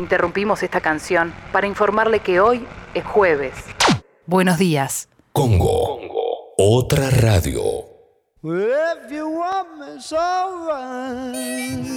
[0.00, 2.64] Interrumpimos esta canción para informarle que hoy
[2.94, 3.52] es jueves.
[4.24, 5.10] Buenos días.
[5.30, 6.00] Congo.
[6.56, 7.60] Otra radio.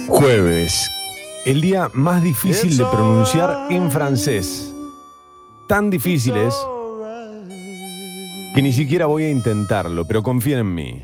[0.08, 0.90] Jueves.
[1.46, 4.70] El día más difícil de pronunciar en francés.
[5.66, 6.54] Tan difícil es
[8.54, 11.02] que ni siquiera voy a intentarlo, pero confíen en mí.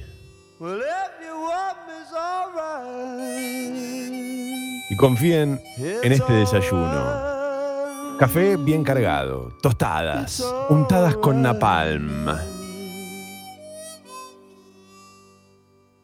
[4.91, 7.31] Y confíen en este desayuno.
[8.19, 12.27] Café bien cargado, tostadas, untadas con napalm.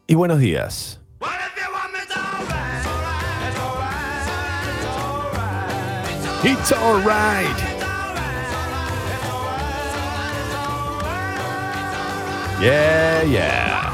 [0.07, 0.99] Y buenos días.
[6.43, 7.57] It's alright.
[12.61, 13.86] Yeah, yeah.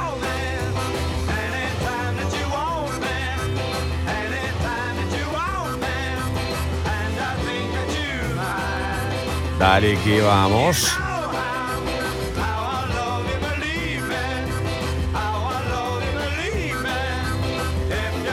[9.63, 10.91] Que vamos.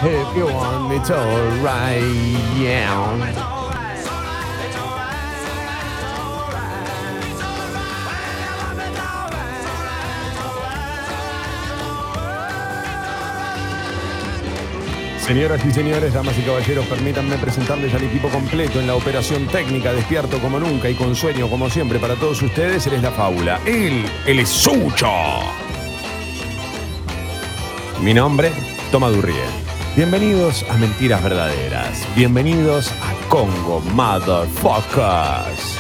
[0.03, 2.03] If you want me to alright,
[2.59, 3.50] yeah.
[15.31, 19.93] Señoras y señores, damas y caballeros, permítanme presentarles al equipo completo en la operación técnica,
[19.93, 22.85] despierto como nunca y con sueño como siempre para todos ustedes.
[22.89, 23.61] Él es la fábula.
[23.65, 25.09] Él, él es Sucho.
[28.03, 28.51] Mi nombre,
[28.91, 29.39] Toma Durriel.
[29.95, 32.05] Bienvenidos a Mentiras Verdaderas.
[32.17, 35.80] Bienvenidos a Congo Motherfuckers.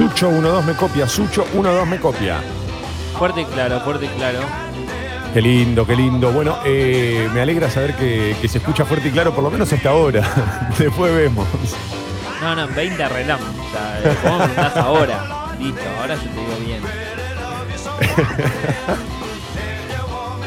[0.00, 2.40] Sucho 1-2 me copia, Sucho 1-2 me copia.
[3.18, 4.38] Fuerte y claro, fuerte y claro.
[5.34, 6.32] Qué lindo, qué lindo.
[6.32, 9.70] Bueno, eh, me alegra saber que, que se escucha fuerte y claro, por lo menos
[9.70, 10.26] hasta ahora.
[10.78, 11.46] Después vemos.
[12.40, 13.46] No, no, en 20 arreglamos.
[13.46, 15.54] O sea, ¿cómo me preguntás ahora?
[15.58, 16.80] Listo, ahora yo te digo bien.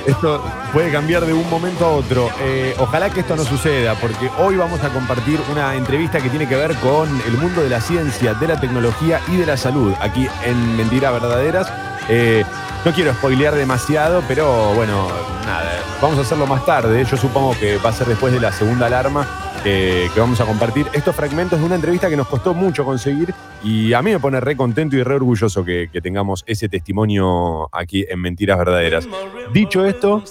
[0.05, 0.43] Esto
[0.73, 2.29] puede cambiar de un momento a otro.
[2.41, 6.47] Eh, ojalá que esto no suceda, porque hoy vamos a compartir una entrevista que tiene
[6.47, 9.93] que ver con el mundo de la ciencia, de la tecnología y de la salud,
[10.01, 11.71] aquí en Mentiras Verdaderas.
[12.09, 12.43] Eh,
[12.85, 15.07] no quiero spoilear demasiado, pero bueno,
[15.45, 15.71] nada,
[16.01, 17.05] vamos a hacerlo más tarde.
[17.05, 19.25] Yo supongo que va a ser después de la segunda alarma
[19.63, 23.33] que vamos a compartir estos fragmentos de una entrevista que nos costó mucho conseguir
[23.63, 27.69] y a mí me pone re contento y re orgulloso que, que tengamos ese testimonio
[27.71, 29.07] aquí en Mentiras Verdaderas.
[29.53, 30.21] Dicho esto,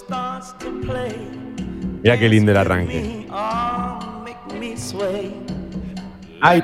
[2.03, 3.27] mira qué lindo el arranque.
[6.41, 6.63] Hay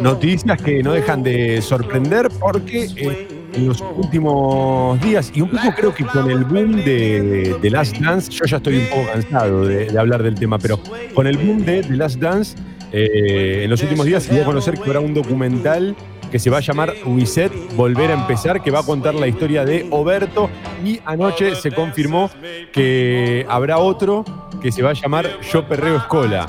[0.00, 5.74] noticias que no dejan de sorprender porque eh, en los últimos días, y un poco
[5.76, 9.64] creo que con el boom de, de Last Dance, yo ya estoy un poco cansado
[9.64, 10.78] de, de hablar del tema, pero
[11.14, 12.56] con el boom de The Last Dance,
[12.92, 15.96] eh, en los últimos días se dio a conocer que habrá un documental
[16.30, 19.64] que se va a llamar Reset, Volver a Empezar, que va a contar la historia
[19.64, 20.50] de Oberto.
[20.84, 22.30] Y anoche se confirmó
[22.72, 24.24] que habrá otro
[24.60, 26.46] que se va a llamar Yo Perreo Escola.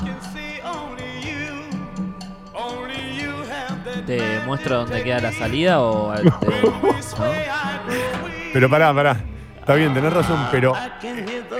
[4.06, 6.32] ¿Te muestro dónde queda la salida o te- ¿no?
[8.52, 9.16] Pero pará, pará.
[9.58, 10.74] Está bien, tenés razón, pero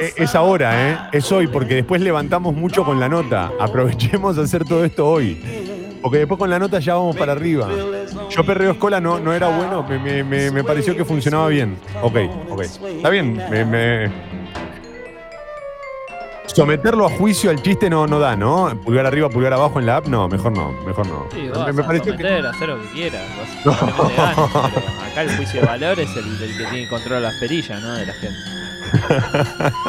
[0.01, 0.97] eh, es ahora, ¿eh?
[1.11, 3.51] Es hoy, porque después levantamos mucho con la nota.
[3.59, 5.43] Aprovechemos de hacer todo esto hoy.
[6.01, 7.69] Porque después con la nota ya vamos para arriba.
[8.31, 11.77] Yo perreo escola no, no era bueno, me, me- me- me pareció que funcionaba bien.
[12.01, 12.17] Ok,
[12.51, 12.61] ok.
[12.63, 14.11] Está bien, me, me-
[16.47, 18.71] Someterlo a juicio al chiste no, no da, ¿no?
[18.85, 21.27] Pulgar arriba, pulgar abajo en la app, no, mejor no, mejor no.
[21.33, 23.23] Sí, Me- vas me a pareció que- hacer lo que quieras.
[25.11, 26.25] acá el juicio de valor es el,
[26.57, 27.95] que tiene control las perillas, ¿no?
[27.95, 28.39] De la gente.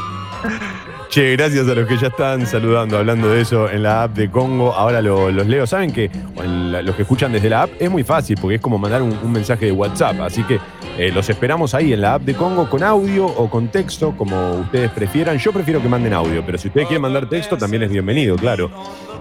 [1.10, 4.30] Che, gracias a los que ya están saludando, hablando de eso en la app de
[4.30, 4.74] Congo.
[4.74, 5.66] Ahora lo- los leo.
[5.66, 6.12] Saben que
[6.44, 9.18] la- los que escuchan desde la app es muy fácil porque es como mandar un,
[9.24, 10.20] un mensaje de WhatsApp.
[10.22, 10.60] Así que
[10.98, 14.52] eh, los esperamos ahí en la app de Congo con audio o con texto, como
[14.56, 15.38] ustedes prefieran.
[15.38, 18.72] Yo prefiero que manden audio, pero si ustedes quieren mandar texto también es bienvenido, claro.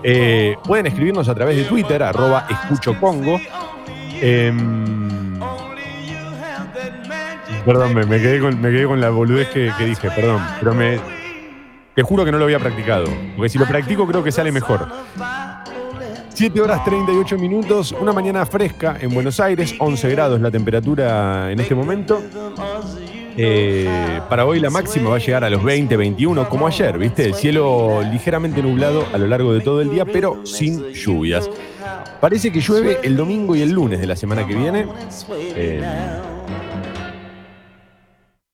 [0.02, 3.40] Eh, pueden escribirnos a través de Twitter, arroba escuchocongo.
[4.20, 5.38] Em,
[7.64, 10.42] perdón, me, me quedé con, me quedé con la boludez que, que dije, perdón.
[10.60, 10.98] Pero me,
[11.94, 13.06] te juro que no lo había practicado.
[13.36, 14.88] Porque si lo practico creo que sale mejor.
[16.34, 21.60] 7 horas 38 minutos, una mañana fresca en Buenos Aires, 11 grados la temperatura en
[21.60, 22.20] este momento.
[23.36, 27.26] Eh, para hoy la máxima va a llegar a los 20, 21, como ayer, ¿viste?
[27.26, 31.48] El cielo ligeramente nublado a lo largo de todo el día, pero sin lluvias.
[32.20, 34.86] Parece que llueve el domingo y el lunes de la semana que viene.
[35.32, 35.82] Eh,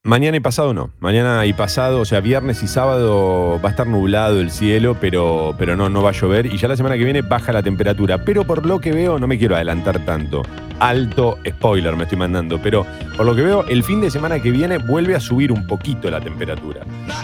[0.02, 0.90] mañana y pasado no.
[1.00, 5.54] Mañana y pasado, o sea, viernes y sábado va a estar nublado el cielo, pero,
[5.58, 6.46] pero no, no va a llover.
[6.46, 8.24] Y ya la semana que viene baja la temperatura.
[8.24, 10.42] Pero por lo que veo, no me quiero adelantar tanto.
[10.78, 12.60] Alto spoiler me estoy mandando.
[12.62, 12.86] Pero
[13.16, 16.10] por lo que veo, el fin de semana que viene vuelve a subir un poquito
[16.10, 16.80] la temperatura.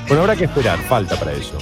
[0.09, 1.59] Bueno, habrá que esperar, falta para eso.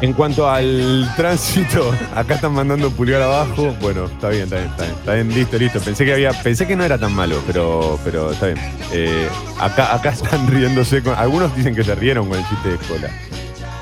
[0.00, 3.74] En cuanto al tránsito, acá están mandando pulgar abajo.
[3.80, 5.80] Bueno, está bien, está bien, está bien, está bien, listo, listo.
[5.80, 8.58] Pensé que había, pensé que no era tan malo, pero, pero está bien.
[8.92, 9.28] Eh,
[9.58, 11.14] acá, acá están riéndose con.
[11.16, 13.08] Algunos dicen que se rieron con el chiste de escuela.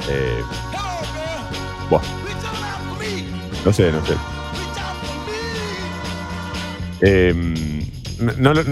[0.08, 0.42] Eh,
[1.90, 2.00] buah.
[3.64, 4.14] No sé, no sé.
[7.02, 7.34] Eh,
[8.18, 8.62] no, no,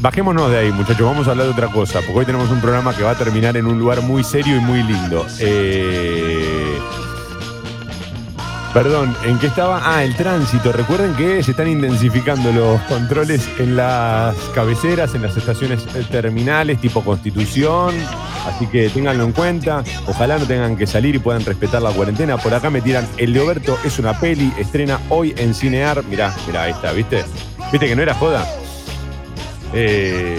[0.00, 1.06] bajémonos de ahí, muchachos.
[1.06, 3.56] Vamos a hablar de otra cosa, porque hoy tenemos un programa que va a terminar
[3.56, 5.24] en un lugar muy serio y muy lindo.
[5.38, 6.57] Eh,
[8.78, 9.80] perdón, ¿en qué estaba?
[9.84, 10.70] Ah, el tránsito.
[10.70, 17.02] Recuerden que se están intensificando los controles en las cabeceras, en las estaciones terminales, tipo
[17.02, 17.92] Constitución.
[18.46, 19.82] Así que ténganlo en cuenta.
[20.06, 22.36] Ojalá no tengan que salir y puedan respetar la cuarentena.
[22.36, 26.04] Por acá me tiran El de Oberto es una peli, estrena hoy en Cinear.
[26.04, 27.24] Mirá, mirá, ahí está, ¿viste?
[27.72, 28.46] ¿Viste que no era joda?
[29.74, 30.38] Eh,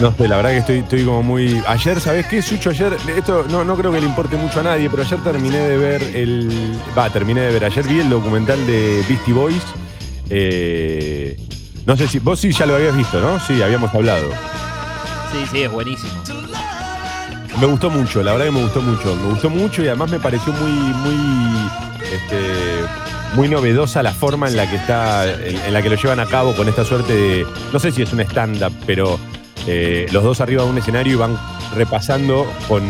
[0.00, 1.62] no sé, la verdad que estoy, estoy como muy.
[1.66, 2.70] Ayer, ¿sabes qué, Sucho?
[2.70, 5.76] Ayer, esto no, no creo que le importe mucho a nadie, pero ayer terminé de
[5.76, 6.78] ver el.
[6.96, 7.64] Va, terminé de ver.
[7.64, 9.62] Ayer vi el documental de Beastie Boys.
[10.28, 11.36] Eh,
[11.86, 12.18] no sé si.
[12.18, 13.40] Vos sí ya lo habías visto, ¿no?
[13.40, 14.28] Sí, habíamos hablado.
[15.32, 16.12] Sí, sí, es buenísimo.
[17.58, 19.16] Me gustó mucho, la verdad que me gustó mucho.
[19.16, 21.70] Me gustó mucho y además me pareció muy, muy.
[22.12, 22.84] Este,
[23.34, 26.54] muy novedosa la forma en la que está, en, la que lo llevan a cabo
[26.54, 29.18] con esta suerte de, no sé si es un stand-up, pero
[29.66, 31.36] eh, los dos arriba de un escenario y van
[31.74, 32.82] repasando con,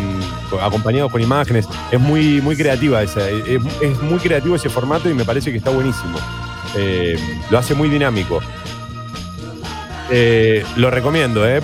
[0.61, 1.69] acompañados con imágenes.
[1.91, 3.61] Es muy, muy creativa esa, es,
[4.03, 6.19] muy creativo ese formato y me parece que está buenísimo.
[6.77, 7.19] Eh,
[7.51, 8.41] lo hace muy dinámico.
[10.11, 11.61] Eh, lo recomiendo, ¿eh?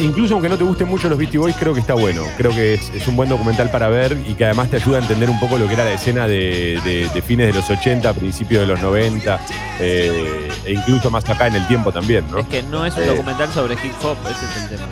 [0.00, 2.24] Incluso aunque no te gusten mucho los Beastie Boys, creo que está bueno.
[2.36, 5.30] Creo que es, un buen documental para ver y que además te ayuda a entender
[5.30, 8.80] un poco lo que era la escena de, fines de los 80, principios de los
[8.80, 9.40] 90,
[9.80, 12.38] eh, e incluso más acá en el tiempo también, ¿no?
[12.38, 14.88] Es que no es un eh, documental sobre hip hop, ese es el tema.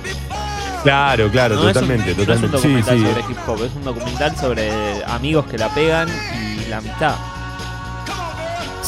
[0.82, 2.26] Claro, claro, totalmente, totalmente.
[2.26, 4.70] No es un documental sobre hip hop, es un documental sobre
[5.06, 7.14] amigos que la pegan y la amistad.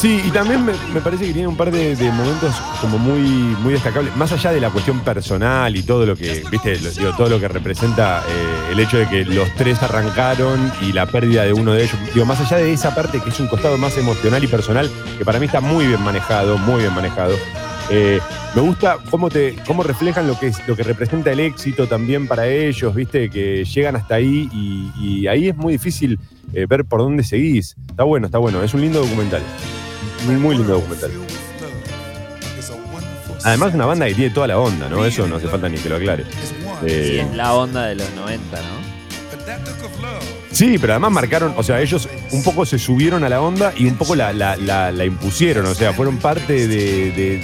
[0.05, 4.15] Sí, y también me, parece que tiene un par de, momentos como muy, muy destacables,
[4.17, 7.49] más allá de la cuestión personal y todo lo que, viste, digo, todo lo que
[7.49, 11.85] representa eh, el hecho de que los tres arrancaron y la pérdida de uno de
[11.85, 11.97] ellos.
[12.13, 15.25] Digo, más allá de esa parte que es un costado más emocional y personal, que
[15.25, 17.35] para mí está muy bien manejado, muy bien manejado.
[17.89, 18.21] Eh,
[18.55, 22.29] me gusta cómo te, cómo reflejan lo que es, lo que representa el éxito también
[22.29, 26.19] para ellos, viste, que llegan hasta ahí y, ahí es muy difícil
[26.53, 27.75] eh, ver por dónde seguís.
[27.89, 29.41] Está bueno, está bueno, es un lindo documental.
[30.25, 31.11] Muy, muy lindo documental.
[33.45, 35.05] Además, una banda que tiene toda la onda, ¿no?
[35.05, 36.25] Eso no hace falta ni que lo aclare.
[36.25, 38.95] sí, eh, es la onda de los 90, ¿no?
[40.51, 43.87] Sí, pero además marcaron, o sea, ellos un poco se subieron a la onda y
[43.87, 47.43] un poco la, la, impusieron, o sea, fueron parte de,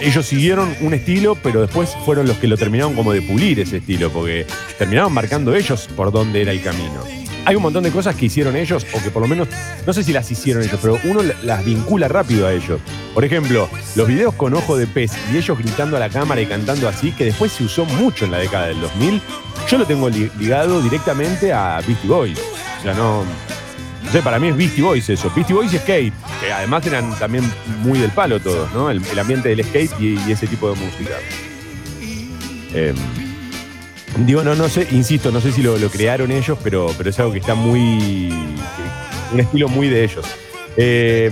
[0.00, 3.78] Ellos siguieron un estilo, pero después fueron los que lo terminaron como de pulir ese
[3.78, 4.44] estilo, porque
[4.76, 7.04] terminaron marcando ellos por dónde era el camino
[7.48, 9.48] hay un montón de cosas que hicieron ellos, o que por lo menos,
[9.86, 12.78] no sé si las hicieron ellos, pero uno las vincula rápido a ellos.
[13.14, 16.46] Por ejemplo, los videos con ojo de pez y ellos gritando a la cámara y
[16.46, 19.22] cantando así, que después se usó mucho en la década del 2000,
[19.66, 22.38] yo lo tengo ligado directamente a Beastie Boys.
[22.80, 23.24] O sea, no.
[24.04, 25.32] No sé, para mí es Beastie Boys eso.
[25.34, 26.12] Beastie Boys y skate,
[26.42, 27.50] que además eran también
[27.80, 28.90] muy del palo todos, ¿no?
[28.90, 31.14] El, ambiente del skate y, ese tipo de música.
[32.74, 32.92] Eh,
[34.26, 37.32] Digo, no, no sé, insisto, no sé si lo, crearon ellos, pero, pero es algo
[37.32, 38.32] que está muy.
[39.32, 40.26] un estilo muy de ellos.
[40.76, 41.30] Eh,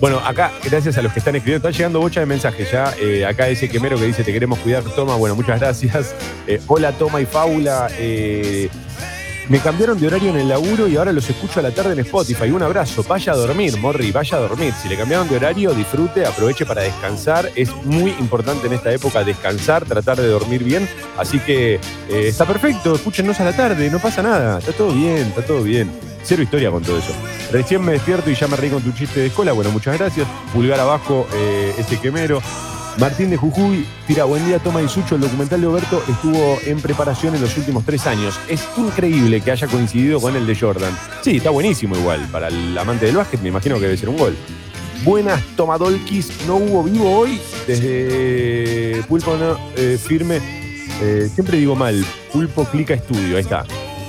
[0.00, 2.92] bueno, acá, gracias a los que están escribiendo, están llegando bocha de mensajes ya.
[3.00, 5.14] Eh, acá ese quemero que dice te queremos cuidar, Toma.
[5.16, 6.14] Bueno, muchas gracias.
[6.46, 7.88] Eh, hola, Toma y Faula.
[9.48, 11.98] Me cambiaron de horario en el laburo y ahora los escucho a la tarde en
[12.00, 12.50] Spotify.
[12.50, 13.04] Un abrazo.
[13.06, 14.72] Vaya a dormir, Morri, vaya a dormir.
[14.82, 17.50] Si le cambiaron de horario, disfrute, aproveche para descansar.
[17.54, 20.88] Es muy importante en esta época descansar, tratar de dormir bien.
[21.18, 24.58] Así que eh, está perfecto, escúchenos a la tarde, no pasa nada.
[24.58, 25.90] Está todo bien, está todo bien.
[26.22, 27.12] Cero historia con todo eso.
[27.52, 29.52] Recién me despierto y ya me reí con tu chiste de escuela.
[29.52, 30.26] Bueno, muchas gracias.
[30.54, 32.40] Pulgar abajo, eh, ese quemero.
[32.98, 35.16] Martín de Jujuy tira buen día, toma y sucho.
[35.16, 38.38] El documental de Oberto estuvo en preparación en los últimos tres años.
[38.48, 40.96] Es increíble que haya coincidido con el de Jordan.
[41.22, 42.20] Sí, está buenísimo igual.
[42.30, 44.36] Para el amante del básquet, me imagino que debe ser un gol.
[45.04, 47.40] Buenas tomadolquis, no hubo vivo hoy.
[47.66, 49.36] Desde Pulpo
[49.76, 50.40] eh, firme
[51.02, 53.66] Eh, siempre digo mal, Pulpo Clica Estudio, ahí está.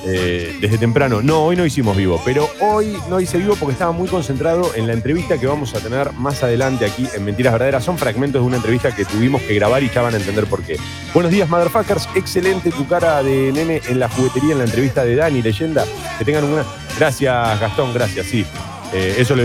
[0.08, 1.22] Eh, desde temprano.
[1.22, 4.86] No, hoy no hicimos vivo, pero hoy no hice vivo porque estaba muy concentrado en
[4.86, 7.84] la entrevista que vamos a tener más adelante aquí en Mentiras Verdaderas.
[7.84, 10.62] Son fragmentos de una entrevista que tuvimos que grabar y ya van a entender por
[10.64, 10.78] qué.
[11.14, 12.08] Buenos días, motherfuckers.
[12.16, 15.86] Excelente tu cara de nene en la juguetería en la entrevista de Dani, leyenda.
[16.20, 16.64] Que tengan una.
[17.00, 18.46] Gracias, Gastón, gracias, sí.
[18.94, 19.44] Eh, eso lo,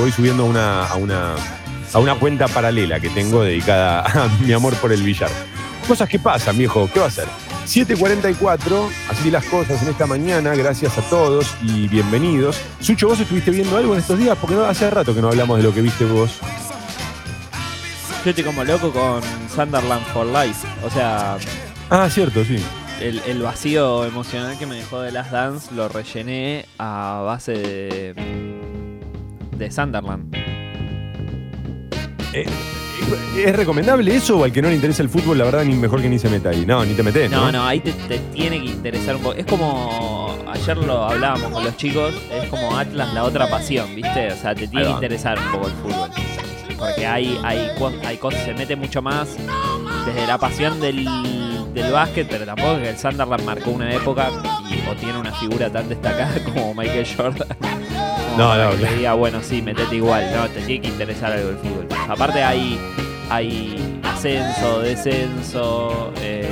[0.00, 0.46] voy subiendo a,
[0.96, 1.34] una,
[1.92, 5.30] a una cuenta paralela que tengo dedicada a mi amor por el billar.
[5.86, 6.90] Cosas que pasan, viejo.
[6.92, 7.26] ¿Qué va a hacer?
[7.66, 10.54] 7.44, así las cosas en esta mañana.
[10.54, 12.60] Gracias a todos y bienvenidos.
[12.80, 14.36] Sucho, ¿vos estuviste viendo algo en estos días?
[14.40, 16.38] Porque no, hace rato que no hablamos de lo que viste vos.
[18.24, 19.22] Yo estoy como loco con
[19.54, 20.66] Sunderland for Life.
[20.84, 21.38] O sea,
[21.90, 22.56] Ah, cierto, sí.
[23.00, 29.00] el, el vacío emocional que me dejó de las Dance lo rellené a base de,
[29.56, 30.34] de Sunderland.
[32.32, 32.46] Eh,
[33.36, 36.02] ¿Es recomendable eso o al que no le interesa el fútbol, la verdad, ni mejor
[36.02, 36.64] que ni se meta ahí?
[36.66, 37.46] No, ni te metes, ¿no?
[37.46, 39.34] No, no, ahí te, te tiene que interesar un poco.
[39.34, 44.32] Es como, ayer lo hablábamos con los chicos, es como Atlas la otra pasión, ¿viste?
[44.32, 46.10] O sea, te tiene que interesar un poco el fútbol.
[46.78, 47.68] Porque hay, hay,
[48.06, 49.28] hay cosas, se mete mucho más
[50.06, 51.06] desde la pasión del,
[51.74, 54.30] del básquet, pero tampoco es que el Sunderland marcó una época
[54.70, 57.48] y, o tiene una figura tan destacada como Michael Jordan.
[58.36, 60.30] No, no, que diga, bueno, sí, metete igual.
[60.34, 61.86] No, te tiene que interesar algo el fútbol.
[62.08, 62.78] Aparte hay,
[63.28, 66.48] hay ascenso, descenso, eh,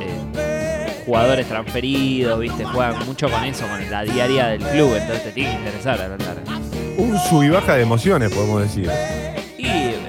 [0.00, 5.32] eh, jugadores transferidos, viste, juegan mucho con eso, con la diaria del club, entonces te
[5.32, 6.42] tiene que interesar a la larga.
[6.96, 8.90] Un sub y baja de emociones, podemos decir.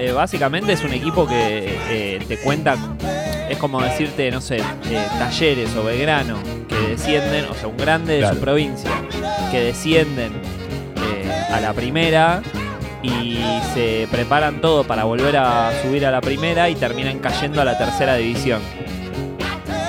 [0.03, 2.75] Eh, básicamente es un equipo que eh, te cuenta,
[3.49, 6.35] es como decirte, no sé, eh, Talleres o Belgrano,
[6.67, 8.91] que descienden, o sea, un grande de su provincia,
[9.49, 10.33] que descienden
[11.53, 12.41] a la primera
[13.01, 13.37] y
[13.73, 17.77] se preparan todo para volver a subir a la primera y terminan cayendo a la
[17.77, 18.61] tercera división.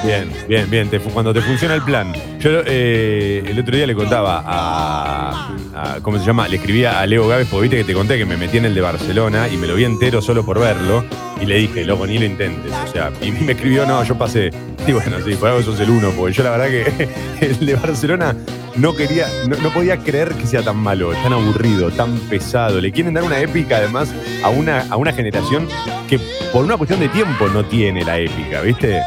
[0.05, 0.89] Bien, bien, bien.
[0.91, 2.13] te cuando te funciona el plan.
[2.39, 6.47] Yo eh, el otro día le contaba a, a- ¿Cómo se llama?
[6.47, 8.75] Le escribía a Leo Gávez, porque viste que te conté que me metí en el
[8.75, 11.05] de Barcelona y me lo vi entero solo por verlo.
[11.41, 12.73] Y le dije, loco, ni lo intentes.
[12.73, 14.51] O sea, y me escribió, no, yo pasé.
[14.87, 17.09] Y bueno, sí, por algo sos el uno, porque yo la verdad que
[17.41, 18.37] el de Barcelona
[18.77, 22.81] no quería, no, no podía creer que sea tan malo, tan aburrido, tan pesado.
[22.81, 25.67] Le quieren dar una épica además a una, a una generación
[26.09, 26.21] que
[26.53, 29.01] por una cuestión de tiempo no tiene la épica, ¿viste?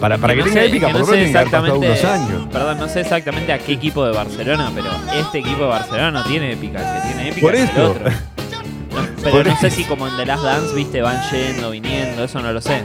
[0.00, 2.42] Para, para que, no tenga sé- épica, que no lo menos sé exactamente- unos años.
[2.50, 4.88] Perdón, no sé exactamente a qué equipo de Barcelona, pero
[5.20, 6.78] este equipo de Barcelona no tiene épica.
[6.78, 8.04] El que tiene épica Por es el otro.
[8.10, 12.24] No, pero Por no sé si como en The Last Dance, viste, van yendo, viniendo,
[12.24, 12.82] eso no lo sé.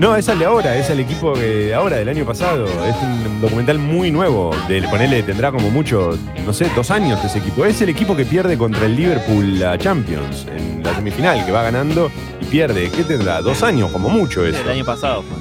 [0.00, 2.64] No, es el de ahora, es el equipo que de ahora, del año pasado.
[2.64, 4.50] Es un documental muy nuevo.
[4.66, 7.66] Del ponele, tendrá como mucho, no sé, dos años ese equipo.
[7.66, 11.62] Es el equipo que pierde contra el Liverpool la Champions en la semifinal, que va
[11.64, 12.88] ganando y pierde.
[12.90, 13.42] ¿Qué tendrá?
[13.42, 14.62] Dos años, como mucho eso.
[14.62, 15.36] El año pasado fue.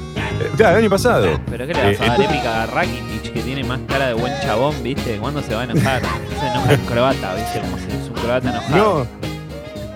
[0.46, 1.39] Eh, Claro, el año pasado.
[1.50, 4.08] Pero ¿qué le vas a Eh, dar entonces- épica a Rakitic, que tiene más cara
[4.08, 5.16] de buen chabón, viste?
[5.20, 6.01] ¿Cuándo se va a enojar?
[6.01, 6.10] No
[6.72, 9.06] es un croata, viste, como si es un croata enojado.
[9.24, 9.28] No.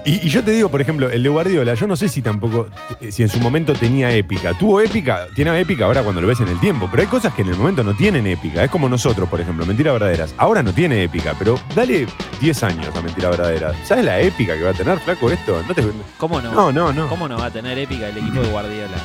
[0.06, 2.68] Y, y yo te digo, por ejemplo, el de Guardiola, yo no sé si tampoco,
[3.00, 4.54] eh, si en su momento tenía épica.
[4.58, 7.42] Tuvo épica, tiene épica ahora cuando lo ves en el tiempo, pero hay cosas que
[7.42, 8.66] en el momento no tienen épica.
[8.66, 10.34] Es como nosotros, por ejemplo, Mentiras Verdaderas.
[10.38, 12.06] Ahora no tiene épica, pero dale
[12.42, 13.76] 10 años a Mentiras Verdaderas.
[13.86, 15.64] ¿Sabes la épica que va a tener, flaco, esto?
[15.66, 15.84] No, te-
[16.18, 16.52] ¿Cómo no?
[16.54, 16.92] no, no.
[16.92, 17.08] no.
[17.08, 18.98] ¿Cómo no va a tener épica el equipo de Guardiola?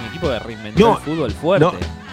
[0.00, 1.64] Un equipo que reinventó No, el fútbol fuerte.
[1.66, 2.05] no.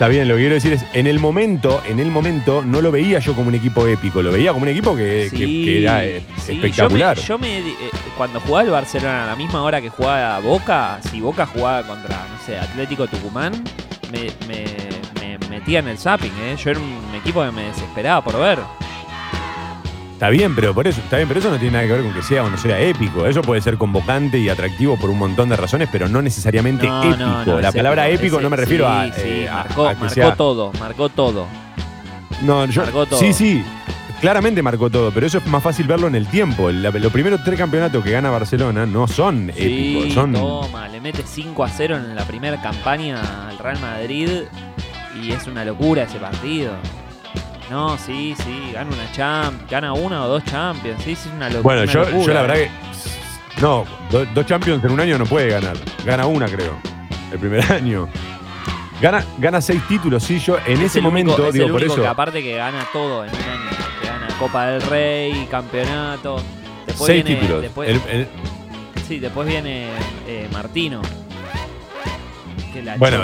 [0.00, 2.90] Está bien, lo que quiero decir es, en el momento, en el momento, no lo
[2.90, 5.82] veía yo como un equipo épico, lo veía como un equipo que, que- Sí, que
[5.82, 7.18] era eh, sí, espectacular.
[7.18, 7.74] Yo me, yo me, eh,
[8.16, 12.16] cuando jugaba el Barcelona a la misma hora que jugaba Boca, si Boca jugaba contra,
[12.16, 13.62] no sé, Atlético Tucumán,
[14.10, 16.56] me, me- me metía en el zapping, ¿eh?
[16.56, 18.58] Yo era un equipo que me desesperaba por ver.
[20.20, 22.12] Está bien, pero por eso, está bien, pero eso no tiene nada que ver con
[22.12, 23.24] que sea o no sea épico.
[23.26, 27.02] Eso puede ser convocante y atractivo por un montón de razones, pero no necesariamente No,
[27.02, 27.16] épico.
[27.46, 29.94] no, la ese palabra épico no me refiero sí, a, sí, eh, a- marcó, a
[29.94, 31.46] que marcó sea- todo, marcó todo.
[32.42, 33.18] No, yo- marcó todo.
[33.18, 33.64] Sí, sí.
[34.20, 36.70] Claramente marcó todo, pero eso es más fácil verlo en el tiempo.
[36.70, 41.00] La- los primeros tres campeonatos que gana Barcelona no son Sí, épicos, son toma, le
[41.00, 44.28] mete 5 a 0 en la primera campaña al Real Madrid
[45.18, 46.74] y es una locura ese partido.
[47.70, 51.48] No, sí, sí, gana una champ, gana una o dos champions, sí, sí, es una
[51.48, 51.62] locura.
[51.62, 52.70] Bueno, yo, yo la verdad que.
[53.60, 55.76] No, do- dos Champions en un año no puede ganar.
[56.04, 56.76] Gana una, creo.
[57.32, 58.08] El primer año.
[59.00, 62.02] Gana, gana seis títulos, sí, yo en ese momento, es digo, el por único eso.
[62.02, 66.42] que aparte que gana todo en un año, que gana Copa del Rey, campeonato.
[66.86, 67.62] Después Seis viene, títulos.
[67.62, 68.28] Después, El- el-
[69.06, 69.88] sí, después viene
[70.26, 71.02] eh, Martino.
[72.72, 73.18] Que la Bueno,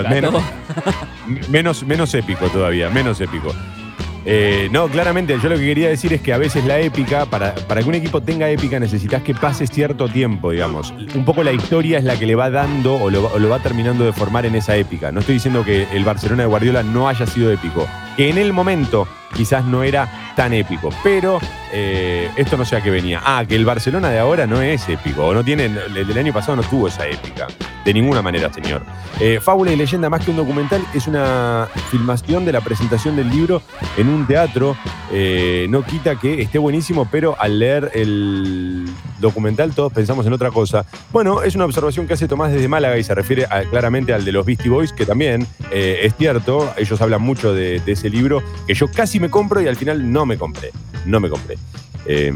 [1.49, 3.53] menos, menos épico todavía, menos épico.
[4.29, 7.55] Eh, no, claramente, yo lo que quería decir es que a veces la épica, para,
[7.55, 10.93] para que un equipo tenga épica, necesitas que pase cierto tiempo, digamos.
[11.15, 13.59] Un poco la historia es la que le va dando o lo, o lo va
[13.59, 15.13] terminando de formar en esa épica.
[15.13, 18.51] No estoy diciendo que el Barcelona de Guardiola no haya sido épico, que en el
[18.51, 21.39] momento quizás no era tan épico, pero
[21.71, 23.21] eh, esto no sé a qué venía.
[23.23, 26.33] Ah, que el Barcelona de ahora no es épico, o no tiene, el del año
[26.33, 27.47] pasado no tuvo esa épica,
[27.83, 28.83] de ninguna manera, señor.
[29.19, 33.29] Eh, Fábula y leyenda, más que un documental, es una filmación de la presentación del
[33.29, 33.61] libro
[33.97, 34.77] en un teatro.
[35.11, 38.85] Eh, no quita que esté buenísimo, pero al leer el
[39.19, 40.85] documental todos pensamos en otra cosa.
[41.11, 44.31] Bueno, es una observación que hace Tomás desde Málaga y se refiere claramente al de
[44.31, 48.73] los Beastie Boys, que también es cierto, ellos hablan mucho de, de ese libro, que
[48.73, 50.71] yo casi me compro y al final no me compré,
[51.05, 51.57] no me compré.
[52.05, 52.33] Eh,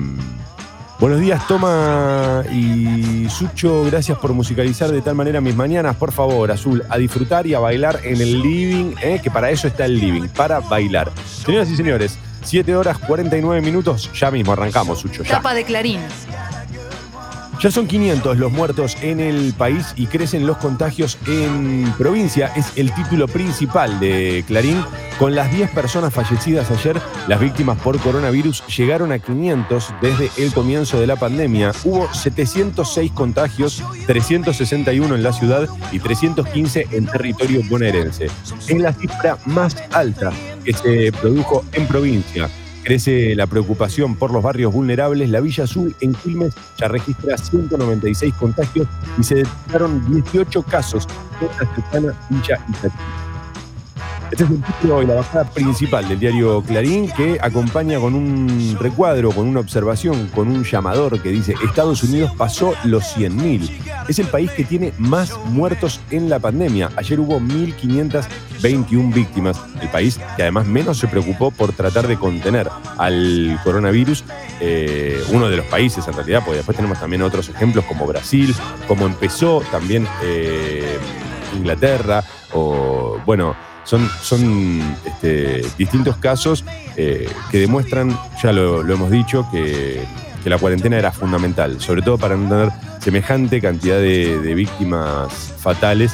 [0.99, 6.51] buenos días, Toma y Sucho, gracias por musicalizar de tal manera mis mañanas, por favor,
[6.51, 9.99] Azul, a disfrutar y a bailar en el living, eh, que para eso está el
[9.99, 11.11] living, para bailar.
[11.25, 15.37] Señoras y señores, 7 horas 49 minutos, ya mismo arrancamos, Sucho, ya.
[15.37, 15.99] Tapa de Clarín.
[17.61, 22.51] Ya son 500 los muertos en el país y crecen los contagios en provincia.
[22.55, 24.83] Es el título principal de Clarín.
[25.19, 30.51] Con las 10 personas fallecidas ayer, las víctimas por coronavirus llegaron a 500 desde el
[30.51, 31.71] comienzo de la pandemia.
[31.83, 38.25] Hubo 706 contagios, 361 en la ciudad y 315 en territorio bonaerense.
[38.67, 40.31] Es la cifra más alta
[40.65, 42.49] que se produjo en provincia.
[42.83, 45.29] Crece la preocupación por los barrios vulnerables.
[45.29, 48.87] La Villa Azul en Quilmes ya registra 196 contagios
[49.19, 51.07] y se detectaron 18 casos
[51.93, 53.20] en la Villa Itatí.
[54.31, 58.77] Este es el título y la bajada principal del diario Clarín que acompaña con un
[58.79, 63.69] recuadro, con una observación, con un llamador que dice Estados Unidos pasó los 100.000.
[64.07, 66.91] Es el país que tiene más muertos en la pandemia.
[66.95, 69.59] Ayer hubo 1.521 víctimas.
[69.81, 74.23] El país que además menos se preocupó por tratar de contener al coronavirus.
[74.61, 78.55] Eh, uno de los países en realidad, porque después tenemos también otros ejemplos como Brasil,
[78.87, 80.97] como empezó también eh,
[81.53, 82.23] Inglaterra,
[82.53, 86.65] o bueno, son, son este, distintos casos
[86.97, 90.03] eh, que demuestran, ya lo, hemos dicho, que,
[90.45, 96.13] la cuarentena era fundamental, sobre todo para no tener semejante cantidad de, de víctimas fatales.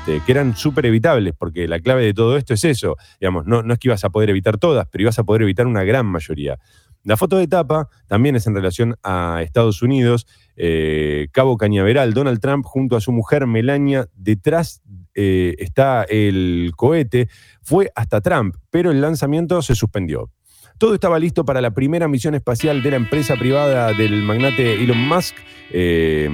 [0.00, 2.96] este, que eran súper evitables, porque la clave de todo esto es eso.
[3.20, 5.66] Digamos, no, no es que ibas a poder evitar todas, pero ibas a poder evitar
[5.66, 6.58] una gran mayoría.
[7.04, 10.26] La foto de tapa también es en relación a Estados Unidos.
[10.56, 14.82] Eh, Cabo Cañaveral, Donald Trump junto a su mujer Melania, detrás
[15.20, 17.28] eh, está el cohete.
[17.60, 20.30] Fue hasta Trump, pero el lanzamiento se suspendió.
[20.78, 25.08] Todo estaba listo para la primera misión espacial de la empresa privada del magnate Elon
[25.08, 25.34] Musk.
[25.70, 26.30] Eh,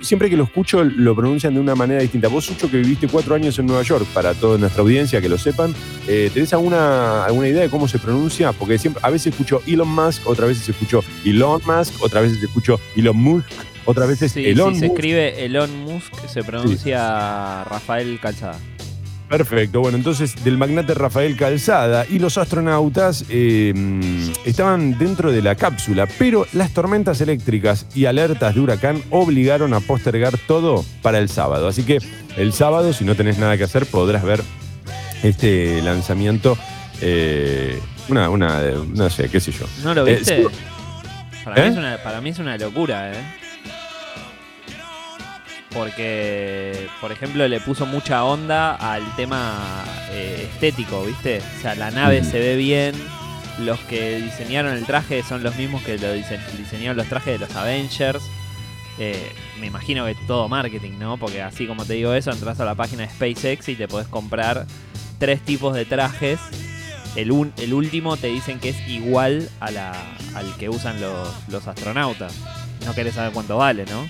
[0.00, 2.28] siempre que lo escucho lo pronuncian de una manera distinta.
[2.28, 5.36] Vos, Sucho, que viviste cuatro años en Nueva York, para toda nuestra audiencia que lo
[5.36, 5.74] sepan,
[6.08, 8.52] eh, ¿tenés alguna, alguna idea de cómo se pronuncia?
[8.52, 12.80] Porque siempre, a veces escucho Elon Musk, otras veces escucho Elon Musk, otras veces escucho
[12.96, 13.50] Elon Musk,
[13.84, 14.94] otras veces Sí, Elon si se Musk.
[14.96, 18.58] escribe Elon Musk, se pronuncia Rafael Calzada.
[19.28, 23.72] Perfecto, bueno, entonces del magnate Rafael Calzada y los astronautas eh,
[24.44, 29.80] estaban dentro de la cápsula, pero las tormentas eléctricas y alertas de huracán obligaron a
[29.80, 31.66] postergar todo para el sábado.
[31.66, 31.98] Así que
[32.36, 34.42] el sábado, si no tenés nada que hacer, podrás ver
[35.22, 36.56] este lanzamiento.
[37.00, 38.60] eh, una, una,
[38.94, 39.64] no sé, qué sé yo.
[39.82, 40.42] ¿No lo Eh, viste?
[40.42, 40.48] sí.
[41.44, 41.64] para, ¿Eh?
[41.64, 43.16] mí es una, para mí es una locura, ¿eh?
[45.74, 51.42] Porque, por ejemplo, le puso mucha onda al tema eh, estético, ¿viste?
[51.58, 52.24] O sea, la nave Mm.
[52.30, 52.94] se ve bien.
[53.58, 57.46] Los que diseñaron el traje son los mismos que lo dise- diseñaron los trajes de
[57.46, 58.22] los Avengers.
[58.98, 61.16] Eh, me imagino que todo marketing, ¿no?
[61.16, 64.06] Porque así como te digo eso, entras a la página de SpaceX y te podés
[64.08, 64.66] comprar
[65.18, 66.38] tres tipos de trajes.
[67.16, 69.92] El, un- el último te dicen que es igual a la,
[70.34, 72.34] al que usan los, los astronautas.
[72.86, 74.08] No querés saber cuánto vale, ¿no?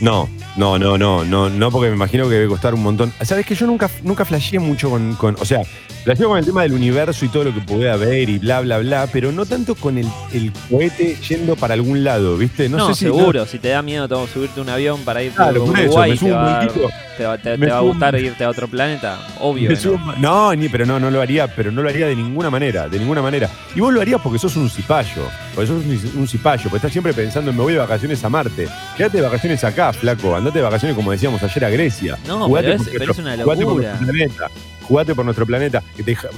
[0.00, 3.12] No, no, no, no, no, no, porque me imagino que debe costar un montón.
[3.22, 5.60] Sabes que yo nunca, nunca flasheé mucho con, con- o sea,
[6.04, 8.78] flasheé con el tema del universo y todo lo que puede haber y bla, bla,
[8.78, 12.68] bla, pero no tanto con el, el cohete yendo para algún lado, ¿viste?
[12.68, 13.46] No, No, sé si seguro.
[13.46, 16.10] Si te da miedo todo, subirte a un avión para ir Claro, a eso, Uruguay,
[16.10, 16.88] me te va, a dar- momentito.
[17.16, 19.18] te va- te- Me te va a subo un- gustar irte a otro planeta.
[19.40, 19.68] Obvio.
[19.70, 20.14] Que no.
[20.18, 22.98] no, ni, pero no, no lo haría, pero no lo haría de ninguna manera, de
[22.98, 23.48] ninguna manera.
[23.74, 25.22] Y vos lo harías porque sos un cipayo,
[25.54, 28.28] porque sos un, un cipayo, porque estás siempre pensando en me voy de vacaciones a
[28.28, 28.68] Marte.
[28.96, 32.18] Quédate de vacaciones acá, flaco, andate de vacaciones como decíamos ayer a Grecia.
[32.26, 34.50] No, Jugate pero es- por pero nuestro- es una jugate por nuestro planeta.
[34.84, 35.82] jugate por nuestro planeta,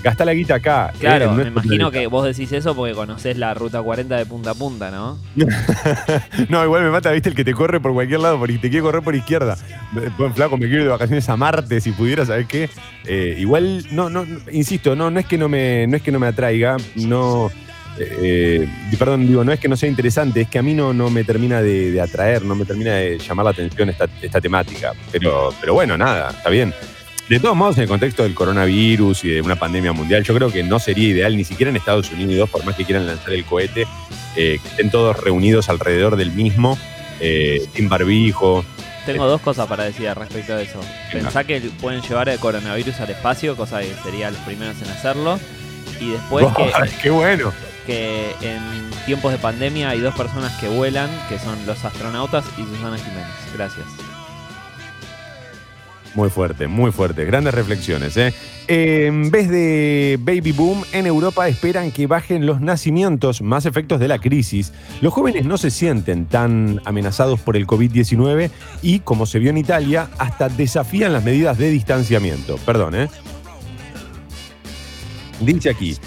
[0.05, 0.91] gastá la guita acá.
[0.95, 1.91] eh, Claro, me imagino planeta.
[1.91, 5.19] que vos decís eso porque conocés la ruta 40 de punta a punta, ¿no?
[6.49, 8.83] no, igual me mata, viste, el que te corre por cualquier lado, porque te quiere
[8.83, 9.57] correr por izquierda.
[10.19, 12.71] Buen flaco, me quiero ir de vacaciones a Marte, si pudiera, ¿sabes qué?
[13.05, 16.13] Eh, igual, no, no, no, insisto, no, no es que no me, no es que
[16.13, 17.51] no me atraiga, no.
[17.99, 21.11] Eh, perdón, digo, no es que no sea interesante, es que a mí no, no
[21.11, 24.93] me termina de, de atraer, no me termina de llamar la atención esta, esta temática.
[25.13, 26.73] Pero, pero bueno, nada, está bien.
[27.29, 30.49] De todos modos, en el contexto del coronavirus y de una pandemia mundial, yo creo
[30.49, 33.45] que no sería ideal ni siquiera en Estados Unidos, por más que quieran lanzar el
[33.45, 33.83] cohete,
[34.37, 36.79] eh, que estén todos reunidos alrededor del mismo,
[37.19, 38.65] eh, sin barbijo.
[39.07, 40.81] Tengo dos cosas para decir respecto a eso.
[41.11, 45.41] Pensá que pueden llevar el coronavirus al espacio, cosa que serían los primeros en hacerlo.
[46.01, 47.53] Y después que, ¡Qué bueno!
[47.87, 52.63] Que en tiempos de pandemia hay dos personas que vuelan, que son los astronautas y
[52.63, 53.27] Susana Jiménez.
[53.55, 53.87] Gracias.
[56.17, 57.27] Muy fuerte, muy fuerte.
[57.27, 58.17] Grandes reflexiones.
[58.17, 58.33] ¿eh?
[58.69, 64.09] En vez de baby boom, en Europa esperan que bajen los nacimientos, más efectos de
[64.09, 64.73] la crisis.
[65.03, 69.59] Los jóvenes no se sienten tan amenazados por el COVID-19 y, como se vio en
[69.59, 72.57] Italia, hasta desafían las medidas de distanciamiento.
[72.65, 73.09] Perdón, ¿eh?
[75.41, 75.99] Dice aquí.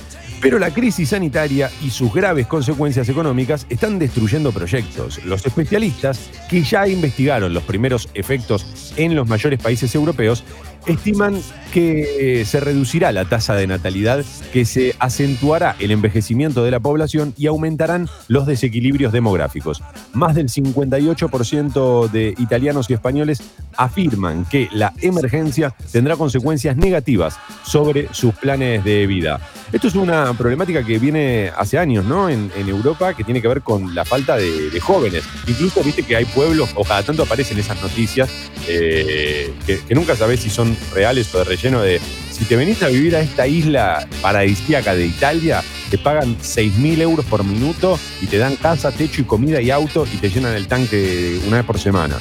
[0.41, 5.23] Pero la crisis sanitaria y sus graves consecuencias económicas están destruyendo proyectos.
[5.25, 10.45] Los especialistas, que ya investigaron los primeros efectos en los mayores países europeos,
[10.85, 11.39] estiman
[11.73, 14.23] que eh, se reducirá la tasa de natalidad,
[14.53, 19.83] que se acentuará el envejecimiento de la población y aumentarán los desequilibrios demográficos.
[20.13, 23.41] Más del 58% de italianos y españoles
[23.75, 29.41] afirman que la emergencia tendrá consecuencias negativas sobre sus planes de vida.
[29.71, 32.29] Esto es una problemática que viene hace años, ¿no?
[32.29, 35.23] En, en Europa, que tiene que ver con la falta de, jóvenes.
[35.45, 38.29] Incluso viste que hay pueblos, o cada tanto aparecen esas noticias,
[38.67, 41.99] eh, que, que nunca sabés si son reales o de relleno de
[42.31, 47.25] si te venís a vivir a esta isla paradisíaca de Italia, te pagan 6.000 euros
[47.25, 50.67] por minuto y te dan casa, techo y comida y auto y te llenan el
[50.67, 52.17] tanque una vez por semana.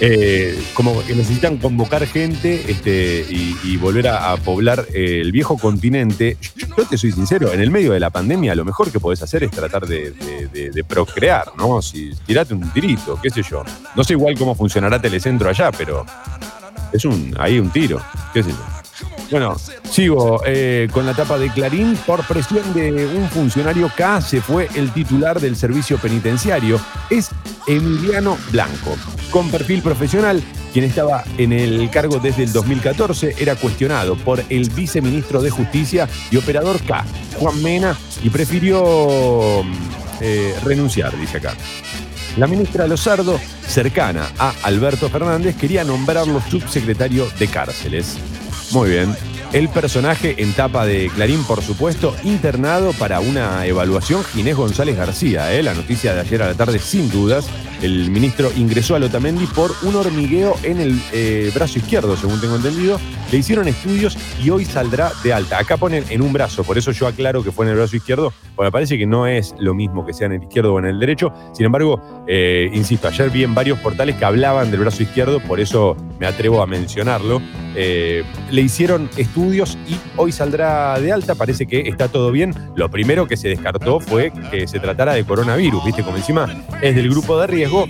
[0.00, 6.36] Eh, como que necesitan convocar gente este, y, volver a, poblar eh, el viejo continente.
[6.76, 9.44] Yo te soy sincero, en el medio de la pandemia lo mejor que podés hacer
[9.44, 10.10] es tratar de-
[10.52, 11.80] de procrear, ¿no?
[11.82, 13.62] Si tirate un tirito, qué sé yo.
[13.94, 16.04] No sé igual cómo funcionará Telecentro allá, pero
[16.92, 18.00] es un ahí un tiro,
[18.32, 18.73] qué sé yo.
[19.30, 19.56] Bueno,
[19.90, 21.96] sigo eh, con la tapa de Clarín.
[22.06, 26.80] Por presión de un funcionario K se fue el titular del servicio penitenciario.
[27.10, 27.30] Es
[27.66, 28.96] Emiliano Blanco.
[29.30, 34.68] Con perfil profesional, quien estaba en el cargo desde el 2014, era cuestionado por el
[34.70, 37.04] viceministro de Justicia y operador K,
[37.38, 39.62] Juan Mena, y prefirió
[40.20, 41.54] eh, renunciar, dice acá.
[42.36, 48.16] La ministra Lozardo, cercana a Alberto Fernández, quería nombrarlo subsecretario de cárceles.
[48.72, 49.14] Muy bien.
[49.52, 55.54] El personaje en tapa de Clarín, por supuesto, internado para una evaluación, Ginés González García.
[55.54, 55.62] ¿eh?
[55.62, 57.46] La noticia de ayer a la tarde, sin dudas.
[57.80, 62.56] El ministro ingresó al Otamendi por un hormigueo en el eh, brazo izquierdo, según tengo
[62.56, 62.98] entendido.
[63.34, 65.58] Le hicieron estudios y hoy saldrá de alta.
[65.58, 68.32] Acá ponen en un brazo, por eso yo aclaro que fue en el brazo izquierdo,
[68.54, 70.84] porque me parece que no es lo mismo que sea en el izquierdo o en
[70.84, 71.32] el derecho.
[71.52, 75.58] Sin embargo, eh, insisto, ayer vi en varios portales que hablaban del brazo izquierdo, por
[75.58, 77.42] eso me atrevo a mencionarlo.
[77.74, 81.34] Eh, le hicieron estudios y hoy saldrá de alta.
[81.34, 82.54] Parece que está todo bien.
[82.76, 86.04] Lo primero que se descartó fue que se tratara de coronavirus, ¿viste?
[86.04, 87.86] Como encima es del grupo de riesgo.